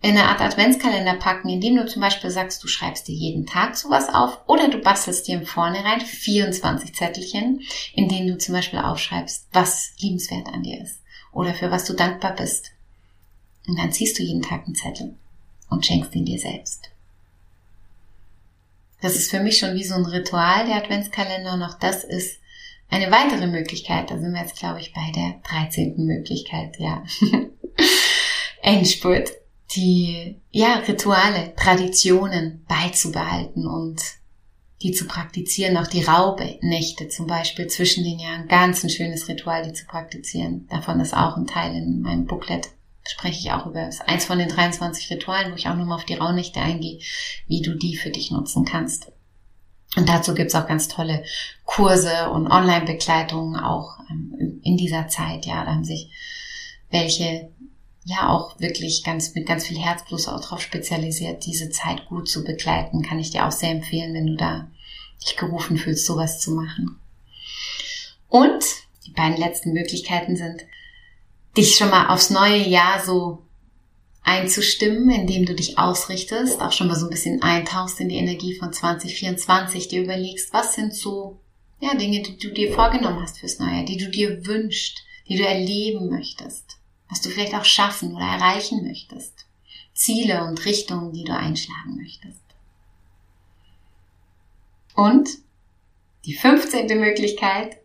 in 0.00 0.16
eine 0.16 0.24
Art 0.24 0.40
Adventskalender 0.40 1.14
packen, 1.14 1.48
indem 1.48 1.76
du 1.76 1.86
zum 1.86 2.02
Beispiel 2.02 2.30
sagst, 2.30 2.62
du 2.64 2.68
schreibst 2.68 3.06
dir 3.06 3.14
jeden 3.14 3.46
Tag 3.46 3.76
sowas 3.76 4.08
auf 4.12 4.40
oder 4.48 4.68
du 4.68 4.78
bastelst 4.78 5.28
dir 5.28 5.36
im 5.36 5.46
Vornherein 5.46 6.00
24 6.00 6.94
Zettelchen, 6.94 7.60
in 7.94 8.08
denen 8.08 8.28
du 8.28 8.38
zum 8.38 8.54
Beispiel 8.54 8.80
aufschreibst, 8.80 9.46
was 9.52 9.92
liebenswert 9.98 10.48
an 10.48 10.64
dir 10.64 10.82
ist 10.82 11.00
oder 11.32 11.54
für 11.54 11.70
was 11.70 11.84
du 11.84 11.92
dankbar 11.92 12.34
bist. 12.34 12.72
Und 13.68 13.78
dann 13.78 13.92
ziehst 13.92 14.18
du 14.18 14.24
jeden 14.24 14.42
Tag 14.42 14.64
einen 14.66 14.74
Zettel 14.74 15.14
und 15.70 15.86
schenkst 15.86 16.14
ihn 16.16 16.24
dir 16.24 16.38
selbst. 16.38 16.91
Das 19.02 19.16
ist 19.16 19.30
für 19.30 19.40
mich 19.40 19.58
schon 19.58 19.74
wie 19.74 19.84
so 19.84 19.94
ein 19.94 20.06
Ritual, 20.06 20.66
der 20.66 20.76
Adventskalender, 20.76 21.54
und 21.54 21.62
auch 21.62 21.78
das 21.78 22.04
ist 22.04 22.40
eine 22.88 23.10
weitere 23.10 23.46
Möglichkeit. 23.46 24.10
Da 24.10 24.18
sind 24.18 24.32
wir 24.32 24.40
jetzt, 24.40 24.58
glaube 24.58 24.80
ich, 24.80 24.92
bei 24.92 25.10
der 25.14 25.40
13. 25.50 25.96
Möglichkeit, 26.06 26.78
ja. 26.78 27.02
Endspurt 28.62 29.32
die 29.74 30.36
ja, 30.50 30.74
Rituale, 30.86 31.54
Traditionen 31.56 32.64
beizubehalten 32.68 33.66
und 33.66 34.00
die 34.82 34.92
zu 34.92 35.06
praktizieren, 35.06 35.76
auch 35.76 35.86
die 35.86 36.02
Raubenächte 36.02 37.08
zum 37.08 37.26
Beispiel 37.26 37.68
zwischen 37.68 38.04
den 38.04 38.18
Jahren, 38.18 38.48
ganz 38.48 38.82
ein 38.82 38.90
schönes 38.90 39.28
Ritual, 39.28 39.64
die 39.64 39.72
zu 39.72 39.86
praktizieren. 39.86 40.66
Davon 40.68 41.00
ist 41.00 41.14
auch 41.14 41.36
ein 41.36 41.46
Teil 41.46 41.74
in 41.76 42.00
meinem 42.02 42.26
Booklet, 42.26 42.70
spreche 43.08 43.38
ich 43.38 43.52
auch 43.52 43.66
über. 43.66 43.84
Das 43.84 43.96
ist 43.96 44.08
eins 44.08 44.24
von 44.24 44.38
den 44.38 44.48
23 44.48 45.10
Ritualen, 45.10 45.52
wo 45.52 45.56
ich 45.56 45.68
auch 45.68 45.74
nochmal 45.74 45.98
auf 45.98 46.04
die 46.04 46.14
Rauhnächte 46.14 46.60
eingehe, 46.60 47.00
wie 47.46 47.62
du 47.62 47.74
die 47.74 47.96
für 47.96 48.10
dich 48.10 48.30
nutzen 48.30 48.64
kannst. 48.64 49.12
Und 49.96 50.08
dazu 50.08 50.34
gibt's 50.34 50.54
auch 50.54 50.66
ganz 50.66 50.88
tolle 50.88 51.24
Kurse 51.64 52.30
und 52.30 52.50
Online-Begleitungen 52.50 53.56
auch 53.56 53.98
ähm, 54.10 54.60
in 54.62 54.76
dieser 54.76 55.08
Zeit. 55.08 55.44
Ja, 55.44 55.64
da 55.64 55.72
haben 55.72 55.84
sich 55.84 56.10
welche 56.90 57.50
ja 58.04 58.28
auch 58.28 58.58
wirklich 58.58 59.04
ganz 59.04 59.34
mit 59.34 59.46
ganz 59.46 59.66
viel 59.66 59.78
Herzblut 59.78 60.26
auch 60.28 60.40
darauf 60.40 60.60
spezialisiert, 60.60 61.46
diese 61.46 61.70
Zeit 61.70 62.06
gut 62.06 62.28
zu 62.28 62.42
begleiten. 62.42 63.02
Kann 63.02 63.18
ich 63.18 63.30
dir 63.30 63.46
auch 63.46 63.52
sehr 63.52 63.70
empfehlen, 63.70 64.14
wenn 64.14 64.26
du 64.26 64.36
da 64.36 64.68
dich 65.22 65.36
gerufen 65.36 65.76
fühlst, 65.76 66.06
sowas 66.06 66.40
zu 66.40 66.52
machen. 66.52 66.98
Und 68.28 68.64
die 69.06 69.12
beiden 69.12 69.36
letzten 69.36 69.72
Möglichkeiten 69.72 70.36
sind, 70.36 70.62
dich 71.56 71.76
schon 71.76 71.90
mal 71.90 72.08
aufs 72.08 72.30
neue 72.30 72.68
Jahr 72.68 73.04
so 73.04 73.42
einzustimmen, 74.22 75.10
indem 75.10 75.46
du 75.46 75.54
dich 75.54 75.78
ausrichtest, 75.78 76.60
auch 76.60 76.72
schon 76.72 76.88
mal 76.88 76.96
so 76.96 77.06
ein 77.06 77.10
bisschen 77.10 77.42
eintauchst 77.42 78.00
in 78.00 78.08
die 78.08 78.16
Energie 78.16 78.56
von 78.56 78.72
2024, 78.72 79.88
dir 79.88 80.04
überlegst, 80.04 80.52
was 80.52 80.74
sind 80.74 80.94
so 80.94 81.40
ja, 81.80 81.94
Dinge, 81.94 82.22
die 82.22 82.38
du 82.38 82.52
dir 82.52 82.72
vorgenommen 82.72 83.20
hast 83.20 83.38
fürs 83.38 83.58
neue 83.58 83.76
Jahr, 83.76 83.84
die 83.84 83.96
du 83.96 84.08
dir 84.08 84.46
wünschst, 84.46 85.02
die 85.28 85.36
du 85.36 85.44
erleben 85.44 86.08
möchtest 86.08 86.78
was 87.12 87.20
du 87.20 87.28
vielleicht 87.28 87.54
auch 87.54 87.66
schaffen 87.66 88.14
oder 88.14 88.24
erreichen 88.24 88.86
möchtest. 88.86 89.44
Ziele 89.92 90.44
und 90.44 90.64
Richtungen, 90.64 91.12
die 91.12 91.24
du 91.24 91.36
einschlagen 91.36 91.96
möchtest. 91.96 92.40
Und 94.94 95.28
die 96.24 96.32
15. 96.32 96.86
Möglichkeit 96.98 97.76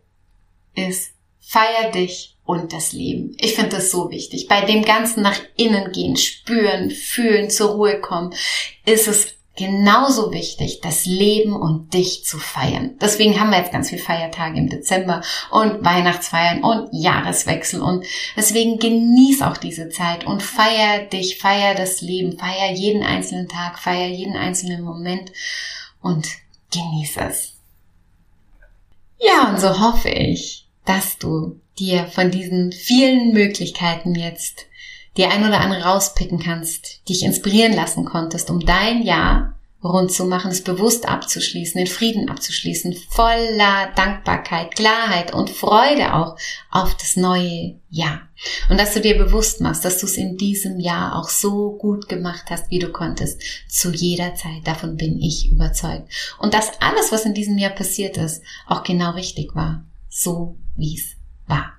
ist, 0.74 1.12
feier 1.48 1.90
dich 1.92 2.36
und 2.44 2.74
das 2.74 2.92
Leben. 2.92 3.34
Ich 3.38 3.54
finde 3.54 3.76
das 3.76 3.90
so 3.90 4.10
wichtig. 4.10 4.48
Bei 4.48 4.66
dem 4.66 4.84
ganzen 4.84 5.22
nach 5.22 5.38
innen 5.56 5.92
gehen, 5.92 6.18
spüren, 6.18 6.90
fühlen, 6.90 7.48
zur 7.48 7.70
Ruhe 7.70 8.02
kommen, 8.02 8.34
ist 8.84 9.08
es 9.08 9.34
genauso 9.56 10.30
wichtig, 10.30 10.80
das 10.82 11.06
Leben 11.06 11.54
und 11.56 11.94
dich 11.94 12.22
zu 12.26 12.38
feiern. 12.38 12.98
Deswegen 13.00 13.40
haben 13.40 13.48
wir 13.50 13.58
jetzt 13.58 13.72
ganz 13.72 13.88
viele 13.88 14.02
Feiertage 14.02 14.58
im 14.58 14.68
Dezember 14.68 15.22
und 15.50 15.82
Weihnachtsfeiern 15.82 16.62
und 16.62 16.90
Jahreswechsel 16.92 17.80
und 17.80 18.04
deswegen 18.36 18.78
genieß 18.78 19.40
auch 19.40 19.56
diese 19.56 19.88
Zeit 19.88 20.26
und 20.26 20.42
feier 20.42 21.06
dich, 21.06 21.38
feier 21.38 21.74
das 21.74 22.02
Leben, 22.02 22.38
feier 22.38 22.72
jeden 22.72 23.02
einzelnen 23.02 23.48
Tag, 23.48 23.78
feier 23.78 24.08
jeden 24.08 24.36
einzelnen 24.36 24.82
Moment 24.82 25.32
und 26.02 26.28
genieß 26.72 27.16
es. 27.16 27.54
Ja, 29.18 29.48
und 29.48 29.58
so 29.58 29.80
hoffe 29.80 30.10
ich, 30.10 30.67
dass 30.88 31.18
du 31.18 31.60
dir 31.78 32.06
von 32.06 32.30
diesen 32.30 32.72
vielen 32.72 33.32
Möglichkeiten 33.32 34.14
jetzt 34.14 34.66
die 35.18 35.26
ein 35.26 35.46
oder 35.46 35.60
andere 35.60 35.82
rauspicken 35.82 36.38
kannst, 36.38 37.06
dich 37.08 37.24
inspirieren 37.24 37.74
lassen 37.74 38.04
konntest, 38.04 38.50
um 38.50 38.60
dein 38.60 39.02
Jahr 39.02 39.54
rund 39.84 40.10
zu 40.10 40.24
machen, 40.24 40.50
es 40.50 40.64
bewusst 40.64 41.08
abzuschließen, 41.08 41.80
in 41.80 41.86
Frieden 41.86 42.28
abzuschließen, 42.28 42.96
voller 43.10 43.92
Dankbarkeit, 43.94 44.74
Klarheit 44.74 45.34
und 45.34 45.50
Freude 45.50 46.14
auch 46.14 46.36
auf 46.70 46.96
das 46.96 47.16
neue 47.16 47.78
Jahr. 47.90 48.22
Und 48.70 48.80
dass 48.80 48.94
du 48.94 49.00
dir 49.00 49.16
bewusst 49.16 49.60
machst, 49.60 49.84
dass 49.84 49.98
du 49.98 50.06
es 50.06 50.16
in 50.16 50.36
diesem 50.36 50.80
Jahr 50.80 51.16
auch 51.16 51.28
so 51.28 51.76
gut 51.76 52.08
gemacht 52.08 52.44
hast, 52.50 52.70
wie 52.70 52.78
du 52.78 52.90
konntest, 52.90 53.40
zu 53.68 53.92
jeder 53.92 54.34
Zeit. 54.34 54.66
Davon 54.66 54.96
bin 54.96 55.20
ich 55.20 55.52
überzeugt. 55.52 56.08
Und 56.38 56.54
dass 56.54 56.80
alles, 56.80 57.12
was 57.12 57.24
in 57.24 57.34
diesem 57.34 57.58
Jahr 57.58 57.72
passiert 57.72 58.16
ist, 58.16 58.42
auch 58.66 58.82
genau 58.82 59.12
richtig 59.12 59.54
war, 59.54 59.84
so 60.08 60.56
wie 60.78 60.96
es 60.96 61.16
war. 61.46 61.74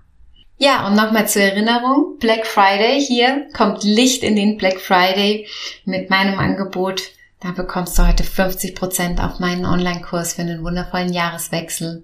Ja, 0.57 0.85
und 0.85 0.95
nochmal 0.95 1.27
zur 1.27 1.41
Erinnerung, 1.41 2.17
Black 2.19 2.45
Friday, 2.45 3.01
hier 3.01 3.47
kommt 3.55 3.83
Licht 3.83 4.23
in 4.23 4.35
den 4.35 4.57
Black 4.57 4.79
Friday 4.79 5.47
mit 5.85 6.09
meinem 6.09 6.38
Angebot. 6.38 7.01
Da 7.39 7.51
bekommst 7.51 7.97
du 7.97 8.05
heute 8.05 8.23
50 8.23 8.75
Prozent 8.75 9.21
auf 9.21 9.39
meinen 9.39 9.65
Online-Kurs 9.65 10.33
für 10.33 10.41
einen 10.41 10.63
wundervollen 10.63 11.13
Jahreswechsel, 11.13 12.03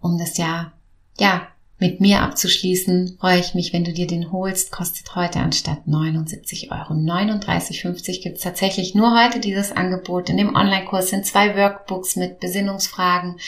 um 0.00 0.16
das 0.16 0.38
Jahr, 0.38 0.72
ja, 1.18 1.48
mit 1.82 2.00
mir 2.00 2.22
abzuschließen, 2.22 3.16
freue 3.18 3.40
ich 3.40 3.54
mich, 3.54 3.72
wenn 3.72 3.82
du 3.82 3.92
dir 3.92 4.06
den 4.06 4.30
holst. 4.30 4.70
Kostet 4.70 5.16
heute 5.16 5.40
anstatt 5.40 5.88
79 5.88 6.70
Euro 6.70 6.94
39,50 6.94 8.22
gibt 8.22 8.36
es 8.36 8.44
tatsächlich 8.44 8.94
nur 8.94 9.20
heute 9.20 9.40
dieses 9.40 9.72
Angebot. 9.72 10.30
In 10.30 10.36
dem 10.36 10.54
Online-Kurs 10.54 11.10
sind 11.10 11.26
zwei 11.26 11.56
Workbooks 11.56 12.14
mit 12.14 12.38
Besinnungsfragen, 12.38 13.40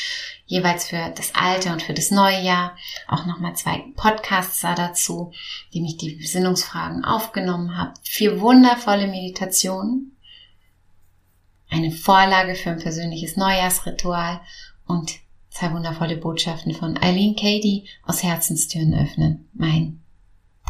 jeweils 0.46 0.88
für 0.88 1.12
das 1.14 1.32
alte 1.36 1.70
und 1.70 1.82
für 1.82 1.94
das 1.94 2.10
neue 2.10 2.42
Jahr. 2.42 2.76
Auch 3.06 3.24
nochmal 3.24 3.54
zwei 3.54 3.84
Podcasts 3.94 4.62
da 4.62 4.74
dazu, 4.74 5.30
die 5.72 5.80
mich 5.80 5.96
die 5.96 6.16
Besinnungsfragen 6.16 7.04
aufgenommen 7.04 7.78
habe. 7.78 7.94
Vier 8.02 8.40
wundervolle 8.40 9.06
Meditationen. 9.06 10.16
Eine 11.70 11.92
Vorlage 11.92 12.56
für 12.56 12.70
ein 12.70 12.80
persönliches 12.80 13.36
Neujahrsritual 13.36 14.40
und 14.86 15.23
zwei 15.54 15.72
wundervolle 15.72 16.16
Botschaften 16.16 16.74
von 16.74 16.98
Eileen 17.00 17.36
Cady 17.36 17.84
aus 18.02 18.22
Herzenstüren 18.22 18.92
öffnen, 18.92 19.48
mein 19.54 20.02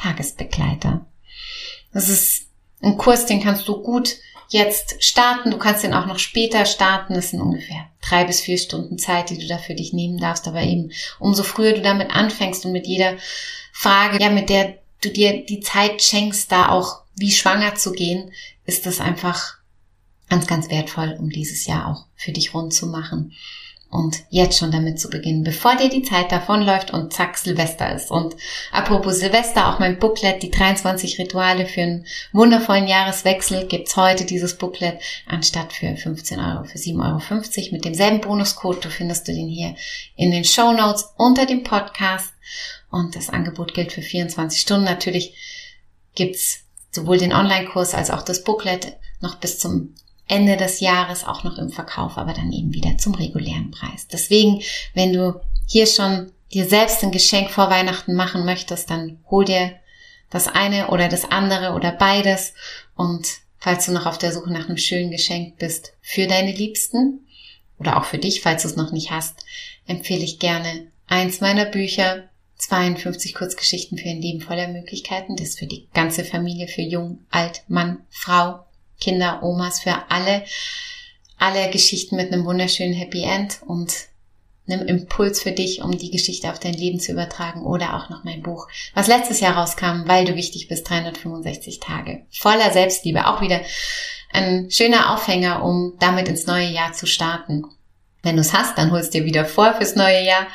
Tagesbegleiter. 0.01 1.07
Das 1.93 2.09
ist 2.09 2.49
ein 2.83 2.99
Kurs, 2.99 3.25
den 3.25 3.43
kannst 3.43 3.67
du 3.67 3.83
gut 3.83 4.17
jetzt 4.51 5.03
starten. 5.03 5.51
Du 5.51 5.57
kannst 5.57 5.85
den 5.85 5.95
auch 5.95 6.07
noch 6.07 6.19
später 6.19 6.67
starten. 6.67 7.15
Das 7.15 7.31
sind 7.31 7.41
ungefähr 7.41 7.89
drei 8.03 8.25
bis 8.25 8.43
vier 8.43 8.59
Stunden 8.59 8.99
Zeit, 8.99 9.31
die 9.31 9.39
du 9.39 9.47
da 9.47 9.57
für 9.57 9.75
dich 9.75 9.95
nehmen 9.95 10.19
darfst. 10.19 10.47
Aber 10.47 10.61
eben, 10.61 10.93
umso 11.19 11.45
früher 11.45 11.73
du 11.73 11.81
damit 11.81 12.11
anfängst 12.11 12.67
und 12.67 12.73
mit 12.73 12.87
jeder 12.87 13.17
Frage, 13.73 14.23
ja, 14.23 14.29
mit 14.29 14.51
der 14.51 14.79
du 15.01 15.09
dir 15.09 15.47
die 15.47 15.61
Zeit 15.61 16.03
schenkst, 16.03 16.53
da 16.53 16.69
auch 16.69 17.01
wie 17.17 17.33
schwanger 17.33 17.75
zu 17.75 17.93
gehen, 17.93 18.33
ist 18.67 18.85
das 18.85 19.01
einfach 19.01 19.57
ganz, 20.29 20.47
ganz 20.47 20.69
wertvoll, 20.69 21.17
um 21.19 21.31
dieses 21.31 21.65
Jahr 21.67 21.89
auch 21.89 22.07
für 22.17 22.33
dich 22.33 22.53
rund 22.53 22.75
zu 22.75 22.87
machen 22.87 23.33
und 23.91 24.17
jetzt 24.29 24.59
schon 24.59 24.73
damit 24.73 24.99
zu 24.99 25.09
beginnen, 25.09 25.45
bevor 25.45 25.77
dir 25.77 25.89
die 25.89 26.03
Zeit 26.03 26.33
davonläuft 26.33 26.93
und 26.93 27.13
zack, 27.13 27.39
Silvester 27.39 27.95
ist. 27.95 28.11
Und 28.11 28.35
apropos 28.73 29.21
Silvester, 29.21 29.69
auch 29.69 29.79
mein 29.79 30.01
Booklet, 30.01 30.43
die 30.43 30.51
23 30.51 31.19
Rituale 31.19 31.67
für 31.67 31.83
einen 31.83 32.07
wundervollen 32.33 32.89
Jahreswechsel, 32.89 33.67
gibt's 33.67 33.97
heute 33.97 34.25
dieses 34.25 34.59
Booklet 34.59 34.99
anstatt 35.27 35.73
für 35.73 35.97
15 35.97 36.41
Euro, 36.41 36.65
für 36.65 36.79
7,50 36.79 37.59
Euro 37.59 37.69
mit 37.73 37.85
demselben 37.85 38.21
Bonuscode. 38.21 38.85
Du 38.85 38.91
findest 38.91 39.29
du 39.29 39.33
den 39.33 39.49
hier 39.49 39.77
in 40.17 40.33
den 40.33 40.45
Show 40.45 40.73
Notes 40.73 41.13
unter 41.17 41.47
dem 41.47 41.63
Podcast. 41.63 42.33
Und 42.91 43.15
das 43.15 43.31
Angebot 43.31 43.75
gilt 43.75 43.93
für 43.93 44.03
24 44.03 44.61
Stunden. 44.61 44.85
Natürlich 44.85 45.35
gibt's 46.15 46.65
sowohl 46.91 47.19
den 47.19 47.33
Online-Kurs 47.33 47.95
als 47.95 48.11
auch 48.11 48.23
das 48.23 48.45
Booklet 48.45 48.97
noch 49.21 49.37
bis 49.37 49.59
zum 49.59 49.95
Ende 50.27 50.57
des 50.57 50.81
Jahres 50.81 51.25
auch 51.25 51.45
noch 51.45 51.59
im 51.59 51.71
Verkauf, 51.71 52.17
aber 52.17 52.33
dann 52.33 52.53
eben 52.53 52.73
wieder 52.73 52.97
zum 52.99 53.15
regulären 53.15 53.71
Preis. 53.71 54.09
Deswegen, 54.11 54.63
wenn 54.95 55.13
du 55.13 55.41
hier 55.67 55.87
schon 55.87 56.33
dir 56.53 56.67
selbst 56.67 57.03
ein 57.03 57.11
Geschenk 57.11 57.51
vor 57.51 57.71
Weihnachten 57.71 58.15
machen 58.15 58.45
möchtest, 58.45 58.91
dann 58.91 59.19
hol 59.31 59.45
dir 59.45 59.73
das 60.31 60.49
eine 60.49 60.89
oder 60.89 61.09
das 61.09 61.31
andere 61.31 61.73
oder 61.75 61.93
beides 61.93 62.55
und 62.97 63.27
falls 63.59 63.87
du 63.87 63.93
noch 63.93 64.07
auf 64.07 64.19
der 64.19 64.33
Suche 64.33 64.53
nach 64.53 64.69
einem 64.69 64.77
schönen 64.77 65.11
Geschenk 65.11 65.59
bist 65.59 65.95
für 66.01 66.27
deine 66.27 66.53
Liebsten 66.53 67.27
oder 67.79 67.99
auch 67.99 68.05
für 68.05 68.19
dich, 68.19 68.41
falls 68.41 68.63
du 68.63 68.69
es 68.69 68.77
noch 68.77 68.93
nicht 68.93 69.11
hast, 69.11 69.45
empfehle 69.87 70.25
ich 70.25 70.39
gerne 70.39 70.89
eins 71.07 71.41
meiner 71.41 71.65
Bücher, 71.65 72.25
52 72.59 73.35
Kurzgeschichten 73.35 73.99
für 73.99 74.09
ein 74.09 74.23
Leben 74.23 74.41
voller 74.41 74.69
Möglichkeiten. 74.69 75.37
Das 75.37 75.49
ist 75.49 75.59
für 75.59 75.67
die 75.67 75.89
ganze 75.93 76.25
Familie, 76.25 76.69
für 76.69 76.83
Jung, 76.83 77.21
Alt, 77.31 77.63
Mann, 77.69 78.05
Frau, 78.11 78.65
Kinder, 79.05 79.43
Omas, 79.43 79.81
für 79.81 80.11
alle. 80.11 80.45
Alle 81.39 81.69
Geschichten 81.71 82.17
mit 82.17 82.33
einem 82.33 82.47
wunderschönen 82.47 82.95
Happy 82.95 83.23
End 83.23 83.61
und 83.67 83.93
einem 84.67 84.87
Impuls 84.87 85.43
für 85.43 85.53
dich, 85.53 85.83
um 85.83 85.99
die 85.99 86.11
Geschichte 86.11 86.51
auf 86.51 86.59
dein 86.59 86.73
Leben 86.73 86.99
zu 86.99 87.13
übertragen 87.13 87.67
oder 87.67 87.97
auch 87.97 88.09
noch 88.09 88.25
mein 88.25 88.43
Buch, 88.43 88.67
was 88.95 89.09
letztes 89.09 89.41
Jahr 89.41 89.59
rauskam, 89.59 90.05
weil 90.07 90.25
du 90.25 90.37
wichtig 90.37 90.69
bist, 90.69 90.89
365 90.89 91.81
Tage. 91.81 92.23
Voller 92.31 92.71
Selbstliebe. 92.71 93.27
Auch 93.27 93.43
wieder 93.43 93.61
ein 94.33 94.71
schöner 94.71 95.13
Aufhänger, 95.13 95.63
um 95.63 95.95
damit 96.01 96.29
ins 96.29 96.47
neue 96.47 96.69
Jahr 96.69 96.95
zu 96.95 97.07
starten. 97.07 97.65
Wenn 98.23 98.37
du 98.37 98.41
es 98.41 98.55
hast, 98.55 98.79
dann 98.79 98.91
holst 98.91 99.13
dir 99.13 99.27
wieder 99.27 99.45
vor 99.45 99.75
fürs 99.75 99.97
neue 99.97 100.25
Jahr 100.25 100.47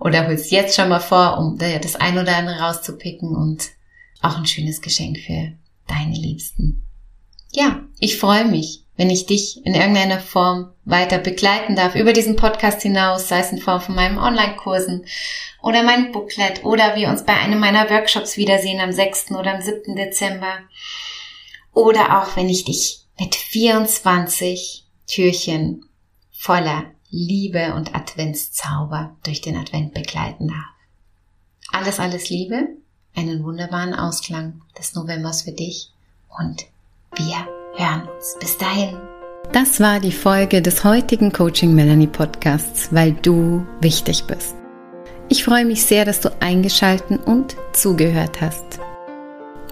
oder 0.00 0.26
holst 0.26 0.50
jetzt 0.50 0.74
schon 0.74 0.88
mal 0.88 0.98
vor, 0.98 1.38
um 1.38 1.56
das 1.56 1.94
ein 1.94 2.18
oder 2.18 2.36
andere 2.36 2.58
rauszupicken 2.58 3.36
und 3.36 3.68
auch 4.22 4.36
ein 4.36 4.46
schönes 4.46 4.80
Geschenk 4.80 5.18
für 5.18 5.52
deine 5.86 6.16
Liebsten. 6.16 6.85
Ja, 7.56 7.80
ich 7.98 8.18
freue 8.18 8.44
mich, 8.44 8.82
wenn 8.98 9.08
ich 9.08 9.24
dich 9.24 9.64
in 9.64 9.74
irgendeiner 9.74 10.20
Form 10.20 10.74
weiter 10.84 11.16
begleiten 11.16 11.74
darf 11.74 11.94
über 11.94 12.12
diesen 12.12 12.36
Podcast 12.36 12.82
hinaus, 12.82 13.28
sei 13.28 13.38
es 13.38 13.50
in 13.50 13.62
Form 13.62 13.80
von 13.80 13.94
meinen 13.94 14.18
Online-Kursen 14.18 15.06
oder 15.62 15.82
mein 15.82 16.12
Booklet 16.12 16.66
oder 16.66 16.96
wir 16.96 17.08
uns 17.08 17.24
bei 17.24 17.32
einem 17.32 17.58
meiner 17.58 17.88
Workshops 17.88 18.36
wiedersehen 18.36 18.78
am 18.78 18.92
6. 18.92 19.30
oder 19.30 19.54
am 19.54 19.62
7. 19.62 19.96
Dezember. 19.96 20.58
Oder 21.72 22.20
auch 22.20 22.36
wenn 22.36 22.50
ich 22.50 22.66
dich 22.66 23.06
mit 23.18 23.34
24 23.34 24.84
Türchen 25.06 25.88
voller 26.32 26.84
Liebe 27.08 27.72
und 27.72 27.94
Adventszauber 27.94 29.16
durch 29.24 29.40
den 29.40 29.56
Advent 29.56 29.94
begleiten 29.94 30.48
darf. 30.48 30.74
Alles, 31.72 32.00
alles 32.00 32.28
Liebe, 32.28 32.68
einen 33.14 33.42
wunderbaren 33.44 33.94
Ausklang 33.94 34.60
des 34.78 34.92
Novembers 34.92 35.40
für 35.40 35.52
dich 35.52 35.88
und 36.38 36.66
wir 37.14 37.46
hören 37.76 38.08
uns. 38.08 38.36
Bis 38.40 38.56
dahin. 38.58 38.96
Das 39.52 39.80
war 39.80 40.00
die 40.00 40.12
Folge 40.12 40.60
des 40.60 40.84
heutigen 40.84 41.32
Coaching 41.32 41.74
Melanie 41.74 42.08
Podcasts, 42.08 42.88
weil 42.92 43.12
du 43.12 43.64
wichtig 43.80 44.24
bist. 44.24 44.54
Ich 45.28 45.44
freue 45.44 45.64
mich 45.64 45.84
sehr, 45.84 46.04
dass 46.04 46.20
du 46.20 46.30
eingeschalten 46.40 47.18
und 47.18 47.56
zugehört 47.72 48.40
hast. 48.40 48.80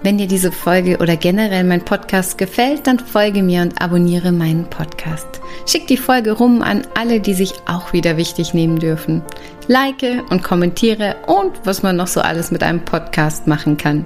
Wenn 0.03 0.17
dir 0.17 0.27
diese 0.27 0.51
Folge 0.51 0.97
oder 0.99 1.15
generell 1.15 1.63
mein 1.63 1.83
Podcast 1.83 2.37
gefällt, 2.37 2.85
dann 2.85 2.99
folge 2.99 3.41
mir 3.41 3.61
und 3.61 3.81
abonniere 3.81 4.31
meinen 4.31 4.65
Podcast. 4.69 5.41
Schick 5.65 5.87
die 5.87 5.97
Folge 5.97 6.33
rum 6.33 6.61
an 6.61 6.85
alle, 6.95 7.19
die 7.19 7.33
sich 7.33 7.53
auch 7.65 7.91
wieder 7.91 8.15
wichtig 8.17 8.53
nehmen 8.53 8.77
dürfen. 8.77 9.23
Like 9.67 10.03
und 10.29 10.43
kommentiere 10.43 11.15
und 11.25 11.53
was 11.63 11.81
man 11.81 11.95
noch 11.95 12.07
so 12.07 12.21
alles 12.21 12.51
mit 12.51 12.61
einem 12.61 12.85
Podcast 12.85 13.47
machen 13.47 13.77
kann. 13.77 14.05